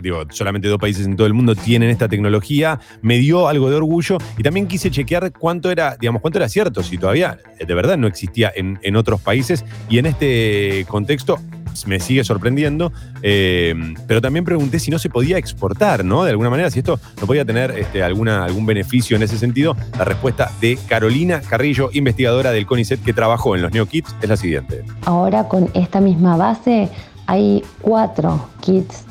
[0.00, 2.78] Digo, solamente dos países en todo el mundo tienen esta tecnología.
[3.02, 6.84] Me dio algo de orgullo y también quise chequear cuánto era, digamos, cuánto era cierto,
[6.84, 9.64] si todavía de verdad no existía en otros países.
[9.90, 11.40] Y en este contexto
[11.86, 13.74] me sigue sorprendiendo, eh,
[14.06, 16.24] pero también pregunté si no se podía exportar, ¿no?
[16.24, 19.76] De alguna manera, si esto no podía tener este, alguna, algún beneficio en ese sentido.
[19.98, 24.36] La respuesta de Carolina Carrillo, investigadora del CONICET que trabajó en los NeoKits, es la
[24.36, 24.84] siguiente.
[25.04, 26.88] Ahora con esta misma base
[27.26, 29.04] hay cuatro kits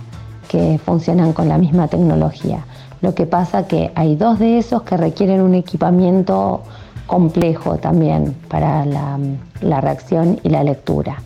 [0.48, 2.66] que funcionan con la misma tecnología.
[3.02, 6.64] Lo que pasa que hay dos de esos que requieren un equipamiento
[7.06, 9.20] complejo también para la,
[9.62, 11.18] la reacción y la lectura.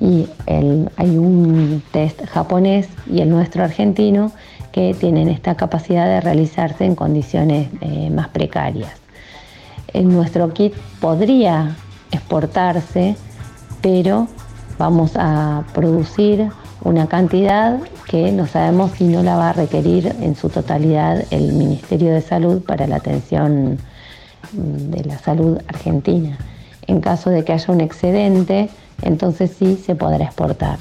[0.00, 4.32] Y el- hay un test japonés y el nuestro argentino
[4.72, 8.90] que tienen esta capacidad de realizarse en condiciones eh, más precarias.
[9.94, 11.74] Nuestro kit podría
[12.12, 13.16] exportarse,
[13.80, 14.28] pero
[14.78, 16.50] vamos a producir
[16.82, 21.54] una cantidad que no sabemos si no la va a requerir en su totalidad el
[21.54, 23.78] Ministerio de Salud para la atención
[24.52, 26.36] mm, de la salud argentina.
[26.86, 28.68] En caso de que haya un excedente,
[29.02, 30.78] entonces sí se podrá exportar.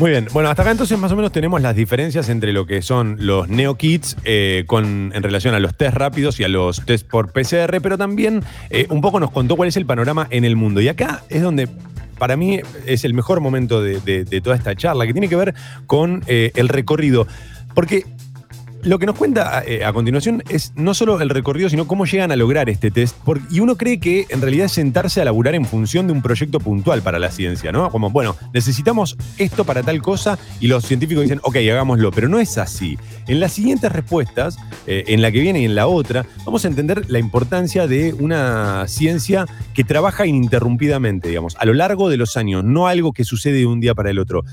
[0.00, 2.82] Muy bien, bueno, hasta acá entonces más o menos tenemos las diferencias entre lo que
[2.82, 7.06] son los NeoKits eh, con, en relación a los test rápidos y a los test
[7.08, 10.56] por PCR, pero también eh, un poco nos contó cuál es el panorama en el
[10.56, 10.80] mundo.
[10.80, 11.68] Y acá es donde
[12.18, 15.54] para mí es el mejor momento de, toda esta charla, que tiene que ver
[15.86, 17.28] con eh, el recorrido.
[17.72, 18.04] Porque
[18.84, 22.30] lo que nos cuenta eh, a continuación es no solo el recorrido, sino cómo llegan
[22.32, 23.16] a lograr este test.
[23.18, 26.22] Por- y uno cree que en realidad es sentarse a laburar en función de un
[26.22, 27.90] proyecto puntual para la ciencia, ¿no?
[27.90, 32.10] Como, bueno, necesitamos esto para tal cosa y los científicos dicen, ok, hagámoslo.
[32.12, 32.98] Pero no es así.
[33.26, 34.56] En las siguientes respuestas,
[34.86, 38.12] eh, en la que viene y en la otra, vamos a entender la importancia de
[38.12, 43.24] una ciencia que trabaja ininterrumpidamente, digamos, a lo largo de los años, no algo que
[43.24, 44.44] sucede de un día para el otro.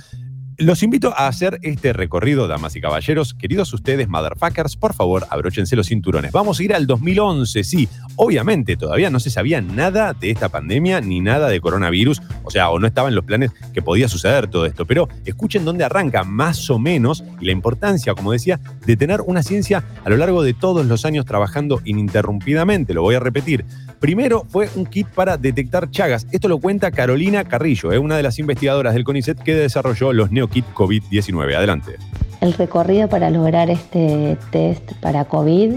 [0.62, 3.34] Los invito a hacer este recorrido, damas y caballeros.
[3.34, 6.32] Queridos ustedes, motherfuckers, por favor, abróchense los cinturones.
[6.32, 7.90] Vamos a ir al 2011, sí.
[8.16, 12.22] Obviamente, todavía no se sabía nada de esta pandemia ni nada de coronavirus.
[12.44, 14.86] O sea, o no estaba en los planes que podía suceder todo esto.
[14.86, 19.42] Pero escuchen dónde arranca más o menos y la importancia, como decía, de tener una
[19.42, 22.94] ciencia a lo largo de todos los años trabajando ininterrumpidamente.
[22.94, 23.66] Lo voy a repetir.
[24.00, 26.26] Primero fue un kit para detectar chagas.
[26.32, 30.32] Esto lo cuenta Carolina Carrillo, eh, una de las investigadoras del CONICET que desarrolló los
[30.52, 31.56] NeoKit COVID-19.
[31.56, 31.96] Adelante.
[32.42, 35.76] El recorrido para lograr este test para COVID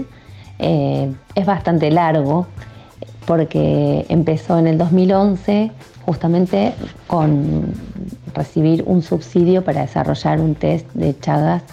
[0.59, 2.47] eh, es bastante largo
[3.25, 5.71] porque empezó en el 2011
[6.05, 6.73] justamente
[7.07, 7.73] con
[8.33, 11.63] recibir un subsidio para desarrollar un test de Chagas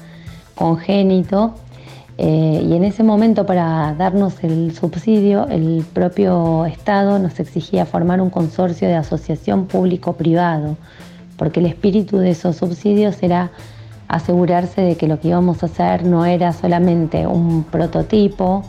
[0.55, 1.55] congénito
[2.19, 8.21] eh, y en ese momento para darnos el subsidio el propio Estado nos exigía formar
[8.21, 10.77] un consorcio de asociación público-privado
[11.43, 13.51] porque el espíritu de esos subsidios era
[14.07, 18.63] asegurarse de que lo que íbamos a hacer no era solamente un prototipo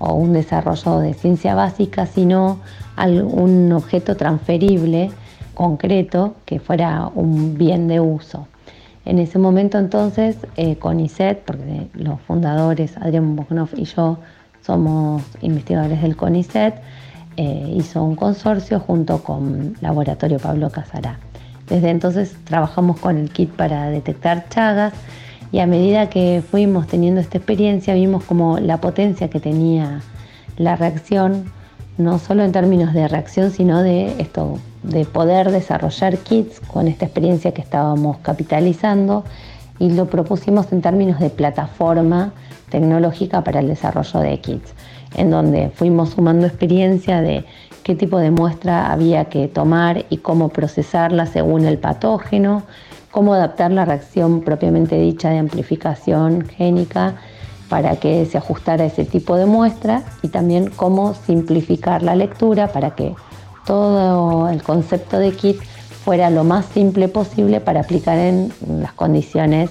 [0.00, 2.58] o un desarrollo de ciencia básica, sino
[2.96, 5.12] un objeto transferible,
[5.54, 8.48] concreto, que fuera un bien de uso.
[9.04, 14.18] En ese momento entonces, eh, CONICET, porque los fundadores, Adrián Bognoff y yo,
[14.66, 16.82] somos investigadores del CONICET,
[17.36, 21.20] eh, hizo un consorcio junto con Laboratorio Pablo Casará.
[21.68, 24.94] Desde entonces trabajamos con el kit para detectar chagas
[25.52, 30.00] y a medida que fuimos teniendo esta experiencia vimos como la potencia que tenía
[30.56, 31.44] la reacción,
[31.96, 37.04] no solo en términos de reacción, sino de esto, de poder desarrollar kits con esta
[37.04, 39.24] experiencia que estábamos capitalizando
[39.78, 42.32] y lo propusimos en términos de plataforma
[42.70, 44.72] tecnológica para el desarrollo de kits,
[45.16, 47.44] en donde fuimos sumando experiencia de
[47.88, 52.64] qué tipo de muestra había que tomar y cómo procesarla según el patógeno,
[53.10, 57.14] cómo adaptar la reacción propiamente dicha de amplificación génica
[57.70, 62.68] para que se ajustara a ese tipo de muestra y también cómo simplificar la lectura
[62.68, 63.14] para que
[63.64, 65.56] todo el concepto de kit
[66.04, 68.52] fuera lo más simple posible para aplicar en
[68.82, 69.70] las condiciones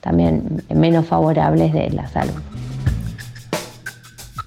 [0.00, 2.47] también menos favorables de la salud.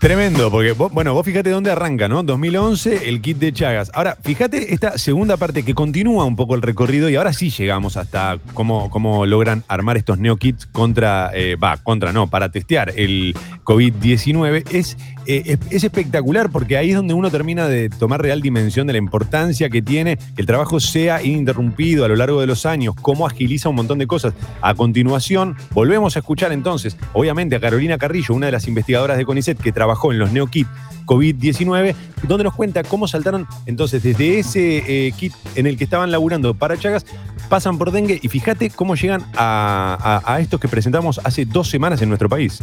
[0.02, 2.23] Tremendo, porque vos- bueno, vos fíjate dónde arranca, ¿no?
[2.23, 3.91] 2011, el kit de Chagas.
[3.94, 7.98] Ahora, fíjate esta segunda parte que continúa un poco el recorrido y ahora sí llegamos
[7.98, 13.36] hasta cómo, cómo logran armar estos neokits contra, eh, va, contra no, para testear el
[13.64, 14.64] COVID-19.
[14.72, 18.88] Es, eh, es, es espectacular porque ahí es donde uno termina de tomar real dimensión
[18.88, 22.65] de la importancia que tiene que el trabajo sea ininterrumpido a lo largo de los
[22.65, 24.34] años, cómo agiliza un montón de cosas.
[24.61, 29.26] A continuación, volvemos a escuchar entonces, obviamente, a Carolina Carrillo, una de las investigadoras de
[29.26, 30.68] CONICET que trabajó en los NeoKit
[31.06, 31.93] COVID-19,
[32.27, 36.53] donde nos cuenta cómo saltaron entonces desde ese eh, kit en el que estaban laburando
[36.53, 37.06] para Chagas,
[37.49, 42.02] pasan por dengue y fíjate cómo llegan a- a estos que presentamos hace dos semanas
[42.02, 42.61] en nuestro país.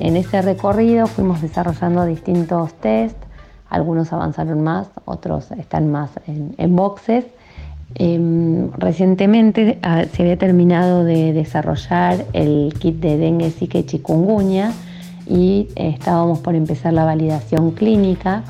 [0.00, 3.16] En ese recorrido fuimos desarrollando distintos test,
[3.68, 7.26] algunos avanzaron más, otros están más en, boxes.
[7.96, 14.72] Em, recientemente ah, se había terminado de desarrollar el kit de dengue, y chikungunya
[15.26, 18.42] y eh, estábamos por empezar la validación clínica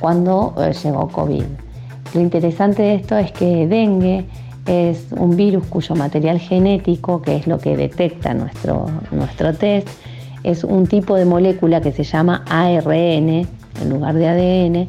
[0.00, 1.44] cuando eh, llegó COVID.
[2.14, 4.26] Lo interesante de esto es que dengue
[4.66, 9.88] es un virus cuyo material genético, que es lo que detecta nuestro, nuestro test,
[10.44, 14.88] es un tipo de molécula que se llama ARN en lugar de ADN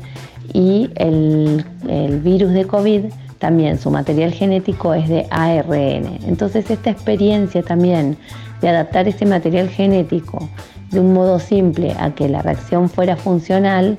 [0.54, 3.06] y el, el virus de COVID
[3.40, 6.20] también su material genético es de ARN.
[6.28, 8.18] Entonces esta experiencia también
[8.62, 10.48] de adaptar ese material genético
[10.92, 13.98] de un modo simple a que la reacción fuera funcional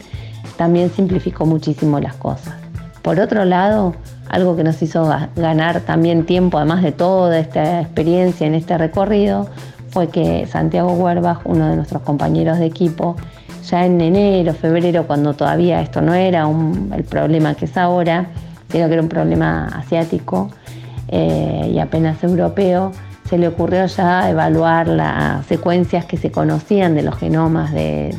[0.56, 2.54] también simplificó muchísimo las cosas.
[3.02, 3.94] Por otro lado,
[4.28, 8.76] algo que nos hizo ga- ganar también tiempo, además de toda esta experiencia en este
[8.78, 9.48] recorrido,
[9.96, 13.16] fue que Santiago Huerbach, uno de nuestros compañeros de equipo,
[13.66, 18.26] ya en enero, febrero, cuando todavía esto no era un- el problema que es ahora,
[18.70, 20.50] sino que era un problema asiático
[21.08, 22.92] eh, y apenas europeo,
[23.26, 28.14] se le ocurrió ya evaluar las secuencias que se conocían de los genomas de,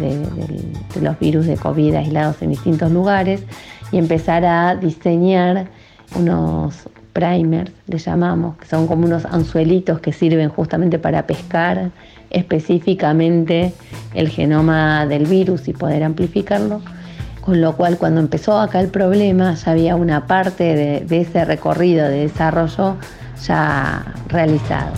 [0.99, 3.43] los virus de COVID aislados en distintos lugares
[3.91, 5.67] y empezar a diseñar
[6.15, 11.89] unos primers, le llamamos, que son como unos anzuelitos que sirven justamente para pescar
[12.29, 13.73] específicamente
[14.13, 16.79] el genoma del virus y poder amplificarlo.
[17.41, 22.07] Con lo cual cuando empezó acá el problema ya había una parte de ese recorrido
[22.07, 22.97] de desarrollo
[23.43, 24.91] ya realizado.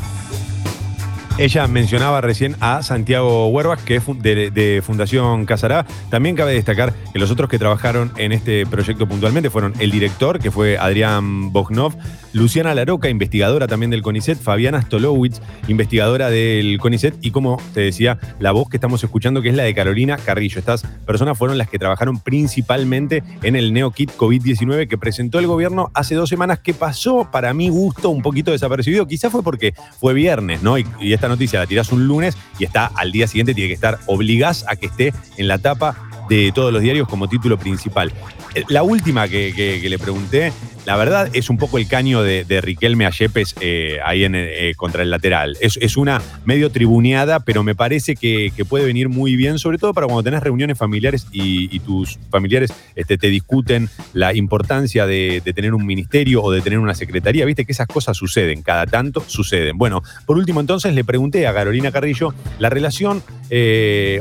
[1.40, 5.86] Ella mencionaba recién a Santiago Huervas, que es de, Fundación Casará.
[6.10, 10.40] También cabe destacar que los otros que trabajaron en este proyecto puntualmente fueron el director,
[10.40, 11.96] que fue Adrián Bognov,
[12.34, 15.40] Luciana Laroca, investigadora también del CONICET, Fabiana Stolowitz,
[15.70, 19.64] investigadora del CONICET, y como te decía, la voz que estamos escuchando, que es la
[19.64, 20.60] de Carolina Carrillo.
[20.60, 25.90] Estas personas fueron las que trabajaron principalmente en el NeoKit COVID-19 que presentó el gobierno
[25.94, 29.08] hace dos semanas, que pasó para mi gusto un poquito desapercibido.
[29.08, 30.78] Quizás fue porque fue viernes, ¿no?
[30.78, 34.00] Y esta noticia la tirás un lunes y está al día siguiente, tiene que estar,
[34.06, 38.14] obligás a que esté en la tapa de todos los diarios como título principal.
[38.56, 40.54] Eh, La última que, le pregunté,
[40.86, 44.74] la verdad es un poco el caño de, Riquelme a Yepes eh, ahí en, eh,
[44.76, 45.58] contra el lateral.
[45.60, 49.94] Es, es una medio tribuneada, pero me parece que, puede venir muy bien, sobre todo
[49.94, 55.74] para cuando tenés reuniones familiares y, tus familiares este, te discuten la importancia de, tener
[55.74, 57.46] un ministerio o de tener una secretaría.
[57.46, 59.78] Viste que esas cosas suceden, cada tanto suceden.
[59.78, 63.24] Bueno, por último entonces le pregunté a Carolina Carrillo la relación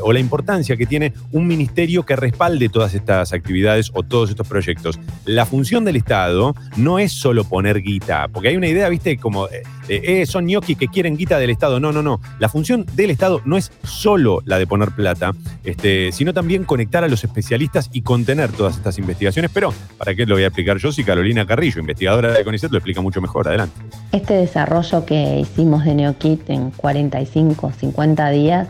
[0.01, 4.47] o la importancia que tiene un ministerio que respalde todas estas actividades o todos estos
[4.47, 4.99] proyectos.
[5.25, 9.47] La función del Estado no es solo poner guita, porque hay una idea, viste, como
[9.47, 11.79] eh, eh, son ñoquis que quieren guita del Estado.
[11.79, 12.21] No, no, no.
[12.39, 17.03] La función del Estado no es solo la de poner plata, este, sino también conectar
[17.03, 19.51] a los especialistas y contener todas estas investigaciones.
[19.53, 22.77] Pero, ¿para qué lo voy a explicar yo si Carolina Carrillo, investigadora de CONICET, lo
[22.77, 23.47] explica mucho mejor?
[23.47, 23.79] Adelante.
[24.11, 28.67] Este desarrollo que hicimos de NeoKit en 45, 50 días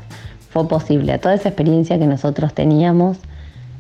[0.50, 1.14] fue posible.
[1.14, 3.18] A toda esa experiencia que nosotros teníamos,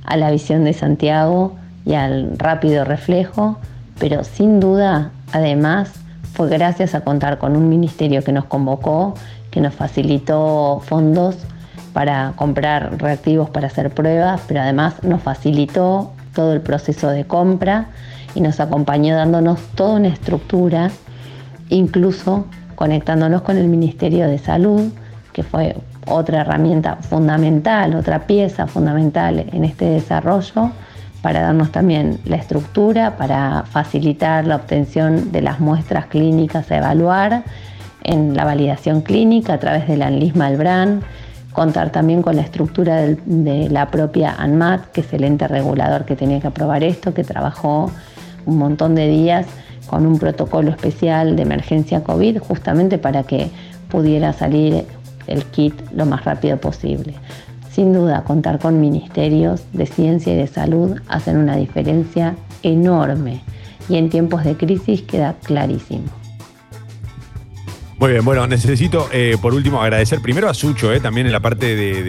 [0.05, 1.55] a la visión de Santiago
[1.85, 3.57] y al rápido reflejo,
[3.99, 5.91] pero sin duda, además,
[6.33, 9.15] fue gracias a contar con un ministerio que nos convocó,
[9.51, 11.37] que nos facilitó fondos
[11.93, 17.89] para comprar reactivos para hacer pruebas, pero además nos facilitó todo el proceso de compra
[18.35, 20.91] y nos acompañó dándonos toda una estructura
[21.69, 24.91] incluso conectándonos con el Ministerio de Salud,
[25.33, 25.75] que fue
[26.10, 30.72] otra herramienta fundamental, otra pieza fundamental en este desarrollo,
[31.22, 37.44] para darnos también la estructura, para facilitar la obtención de las muestras clínicas a evaluar
[38.03, 41.02] en la validación clínica a través del ANLISMA Albran,
[41.52, 46.15] contar también con la estructura de la propia ANMAT, que es el ente regulador que
[46.15, 47.91] tenía que aprobar esto, que trabajó
[48.45, 49.45] un montón de días
[49.88, 53.49] con un protocolo especial de emergencia COVID, justamente para que
[53.90, 54.86] pudiera salir
[55.30, 57.14] el kit lo más rápido posible.
[57.72, 63.41] sin duda contar con ministerios de ciencia y de salud hacen una diferencia enorme
[63.88, 66.18] y en tiempos de crisis queda clarísimo.
[67.99, 71.41] Muy bien, bueno, necesito eh, por último agradecer primero a Sucho, eh, también en la
[71.41, 72.01] parte de,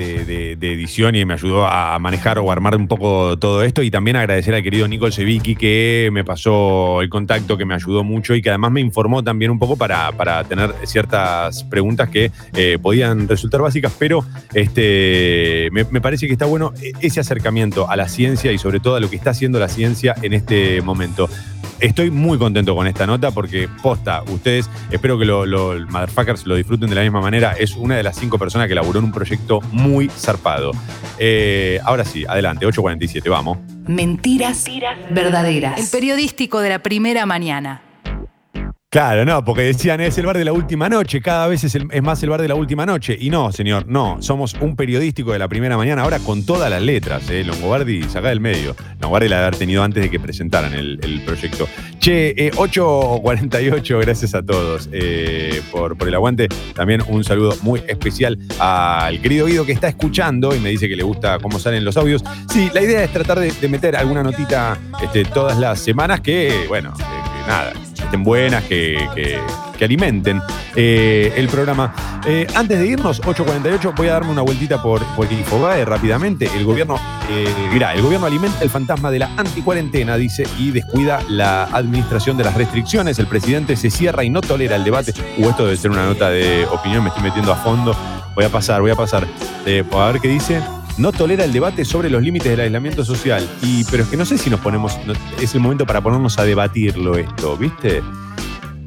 [0.55, 4.17] de- edición y me ayudó a manejar o armar un poco todo esto y también
[4.17, 8.41] agradecer al querido Nicole Sevicki que me pasó el contacto, que me ayudó mucho y
[8.43, 13.27] que además me informó también un poco para, para tener ciertas preguntas que eh, podían
[13.27, 18.53] resultar básicas, pero este, me, me parece que está bueno ese acercamiento a la ciencia
[18.53, 21.29] y sobre todo a lo que está haciendo la ciencia en este momento.
[21.81, 26.55] Estoy muy contento con esta nota porque, posta, ustedes, espero que lo, lo- motherfuckers lo
[26.57, 27.55] disfruten de la misma manera.
[27.59, 30.73] Es una de las cinco personas que laburó en un proyecto muy zarpado.
[31.19, 33.59] Eh, ahora sí, adelante, 8.47, vamos.
[33.87, 34.65] Mentiras
[35.11, 35.81] verdaderas.
[35.81, 37.81] El periodístico de la primera mañana.
[38.93, 41.87] Claro, no, porque decían es el bar de la última noche, cada vez es, el-
[41.93, 43.17] es más el bar de la última noche.
[43.21, 46.83] Y no, señor, no, somos un periodístico de la primera mañana, ahora con todas las
[46.83, 47.45] letras, ¿eh?
[47.45, 48.75] Longobardi, saca del medio.
[49.01, 51.69] Longobardi la de haber tenido antes de que presentaran el, proyecto.
[52.01, 56.49] Che, eh, 8.48, gracias a todos eh, por, el aguante.
[56.75, 60.97] También un saludo muy especial al querido Guido que está escuchando y me dice que
[60.97, 62.25] le gusta cómo salen los audios.
[62.53, 66.93] Sí, la idea es tratar de, meter alguna notita este, todas las semanas que, bueno,
[66.97, 67.73] que nada,
[68.11, 69.39] estén buenas, que, que-
[69.81, 70.43] alimenten
[70.77, 71.95] eh, el programa.
[72.27, 76.51] Eh, antes de irnos, 8.48, voy a darme una vueltita por, por Infobae rápidamente.
[76.55, 76.97] El gobierno,
[77.31, 77.47] eh,
[77.95, 82.57] el gobierno alimenta el fantasma de la anticuarentena, dice, y descuida la administración de las
[82.57, 83.19] restricciones.
[83.19, 85.15] El presidente se cierra y no tolera el debate.
[85.39, 87.97] Uh, esto debe ser una nota de opinión, me estoy metiendo a fondo.
[88.35, 89.27] Voy a pasar, voy a pasar.
[89.65, 90.61] Eh, a ver qué dice.
[90.99, 93.49] No tolera el debate sobre los límites del aislamiento social.
[93.63, 94.99] Y, pero es que no sé si nos ponemos.
[95.41, 98.03] es el momento para ponernos a debatirlo esto, ¿viste?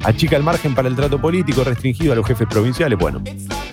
[0.04, 2.98] Achica el margen para el trato político restringido a los jefes provinciales.
[2.98, 3.22] Bueno,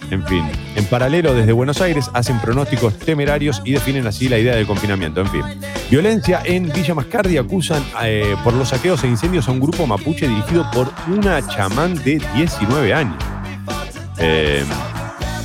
[0.10, 0.50] en fin.
[0.76, 5.22] En paralelo, desde Buenos Aires hacen pronósticos temerarios y definen así la idea del confinamiento.
[5.22, 5.44] En fin.
[5.90, 10.28] Violencia en Villa Mascardi acusan eh, por los saqueos e incendios a un grupo mapuche
[10.28, 13.18] dirigido por una chamán de 19 años.
[14.18, 14.64] Eh,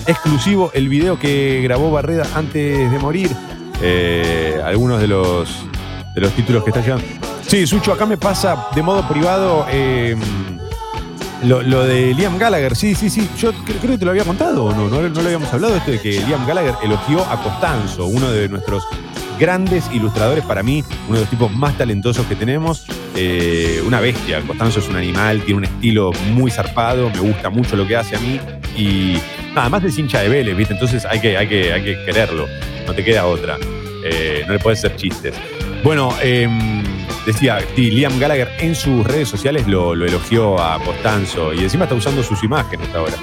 [0.06, 3.30] exclusivo el video que grabó Barreda antes de morir.
[3.82, 5.48] Eh, algunos de los,
[6.14, 7.04] de los títulos que está llegando.
[7.46, 10.16] Sí, Sucho, acá me pasa de modo privado eh,
[11.44, 12.74] lo, de Liam Gallagher.
[12.74, 13.28] Sí, sí, sí.
[13.38, 15.76] Yo cre- creo que te lo había contado o no, no, no lo habíamos hablado
[15.76, 18.84] esto de que Liam Gallagher elogió a Costanzo, uno de nuestros
[19.38, 22.86] grandes ilustradores para mí, uno de los tipos más talentosos que tenemos.
[23.14, 24.40] Eh, una bestia.
[24.40, 28.16] Costanzo es un animal, tiene un estilo muy zarpado, me gusta mucho lo que hace
[28.16, 28.40] a mí.
[28.76, 29.18] Y
[29.56, 30.74] nada más es hincha de Vélez, ¿viste?
[30.74, 32.46] Entonces hay que, hay que, hay que quererlo.
[32.86, 33.58] No te queda otra.
[34.04, 35.34] Eh, no le puedes hacer chistes.
[35.82, 36.84] Bueno, em,
[37.24, 41.96] decía, Liam Gallagher en sus redes sociales lo, lo elogió a Costanzo y encima está
[41.96, 43.14] usando sus imágenes ahora.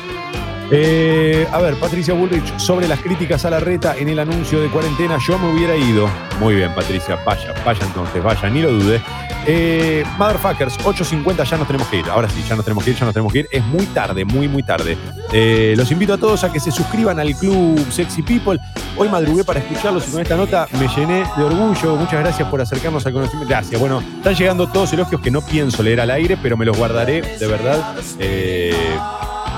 [0.76, 4.70] Eh, a ver, Patricia Bullrich, sobre las críticas a la reta en el anuncio de
[4.70, 6.10] cuarentena, yo me hubiera ido.
[6.40, 9.00] Muy bien, Patricia, vaya, vaya entonces, vaya, ni lo dude.
[9.46, 12.10] Eh, Motherfuckers, 8.50, ya nos tenemos que ir.
[12.10, 13.48] Ahora sí, ya nos tenemos que ir, ya nos tenemos que ir.
[13.52, 14.98] Es muy tarde, muy, muy tarde.
[15.32, 18.60] Eh, los invito a todos a que se suscriban al club Sexy People.
[18.98, 21.98] Hoy madrugué para escucharlos y con esta nota me llené de orgullo.
[21.98, 23.48] Muchas gracias por acercarnos al conocimiento.
[23.48, 23.80] Gracias.
[23.80, 27.22] Bueno, están llegando todos elogios que no pienso leer al aire, pero me los guardaré,
[27.22, 27.96] de verdad.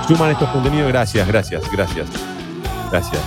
[0.06, 0.88] Suman estos contenidos.
[0.88, 2.06] Gracias, gracias, gracias.
[2.90, 3.22] Gracias.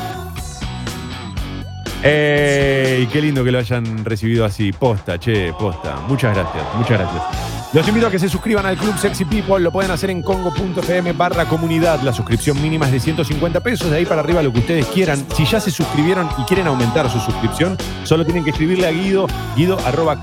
[2.01, 3.07] ¡Ey!
[3.07, 4.71] Qué lindo que lo hayan recibido así.
[4.71, 5.97] Posta, che, posta.
[6.07, 7.58] Muchas gracias, muchas gracias.
[7.71, 9.59] Los invito a que se suscriban al Club Sexy People.
[9.59, 12.01] Lo pueden hacer en congo.fm barra comunidad.
[12.01, 13.91] La suscripción mínima es de 150 pesos.
[13.91, 15.23] De ahí para arriba lo que ustedes quieran.
[15.35, 19.27] Si ya se suscribieron y quieren aumentar su suscripción, solo tienen que escribirle a Guido,
[19.55, 20.17] guido arroba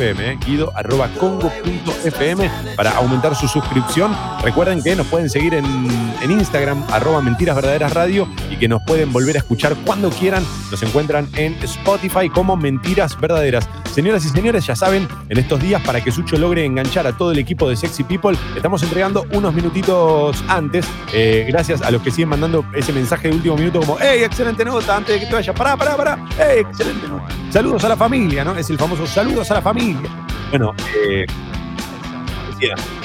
[0.00, 1.08] eh, guido arroba
[2.76, 4.16] para aumentar su suscripción.
[4.42, 5.64] Recuerden que nos pueden seguir en,
[6.22, 10.44] en Instagram, arroba mentiras radio y que nos pueden volver a escuchar cuando quieran.
[10.70, 13.68] Nos encuentran en Spotify como Mentiras Verdaderas.
[13.92, 17.32] Señoras y señores, ya saben, en estos días para que Sucho logre enganchar a todo
[17.32, 20.86] el equipo de Sexy People, estamos entregando unos minutitos antes.
[21.12, 24.64] eh, gracias a los que siguen mandando ese mensaje de último minuto como, ¡Ey, excelente
[24.64, 24.96] nota!
[24.96, 26.26] Antes de que te vayas, pará, pará, pará.
[26.38, 27.28] ¡Ey, excelente nota!
[27.50, 28.56] Saludos a la familia, ¿no?
[28.56, 30.08] Es el famoso saludos a la familia.
[30.50, 31.26] Bueno, eh,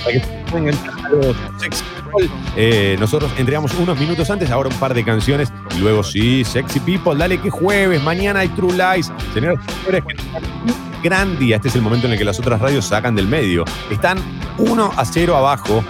[0.03, 4.49] para que se puedan enganchar a los Sexy People, eh, nosotros entregamos unos minutos antes,
[4.51, 8.49] ahora un par de canciones y luego sí, Sexy People, dale que jueves, mañana hay
[8.49, 9.11] True Lies.
[9.33, 11.57] Señores, un gran día.
[11.57, 13.65] Este es el momento en el que las otras radios sacan del medio.
[13.89, 14.17] Están
[14.57, 15.83] 1 a 0 abajo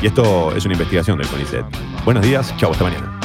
[0.00, 1.64] y esto es una investigación del CONICET.
[2.04, 3.18] Buenos días, chau, hasta mañana.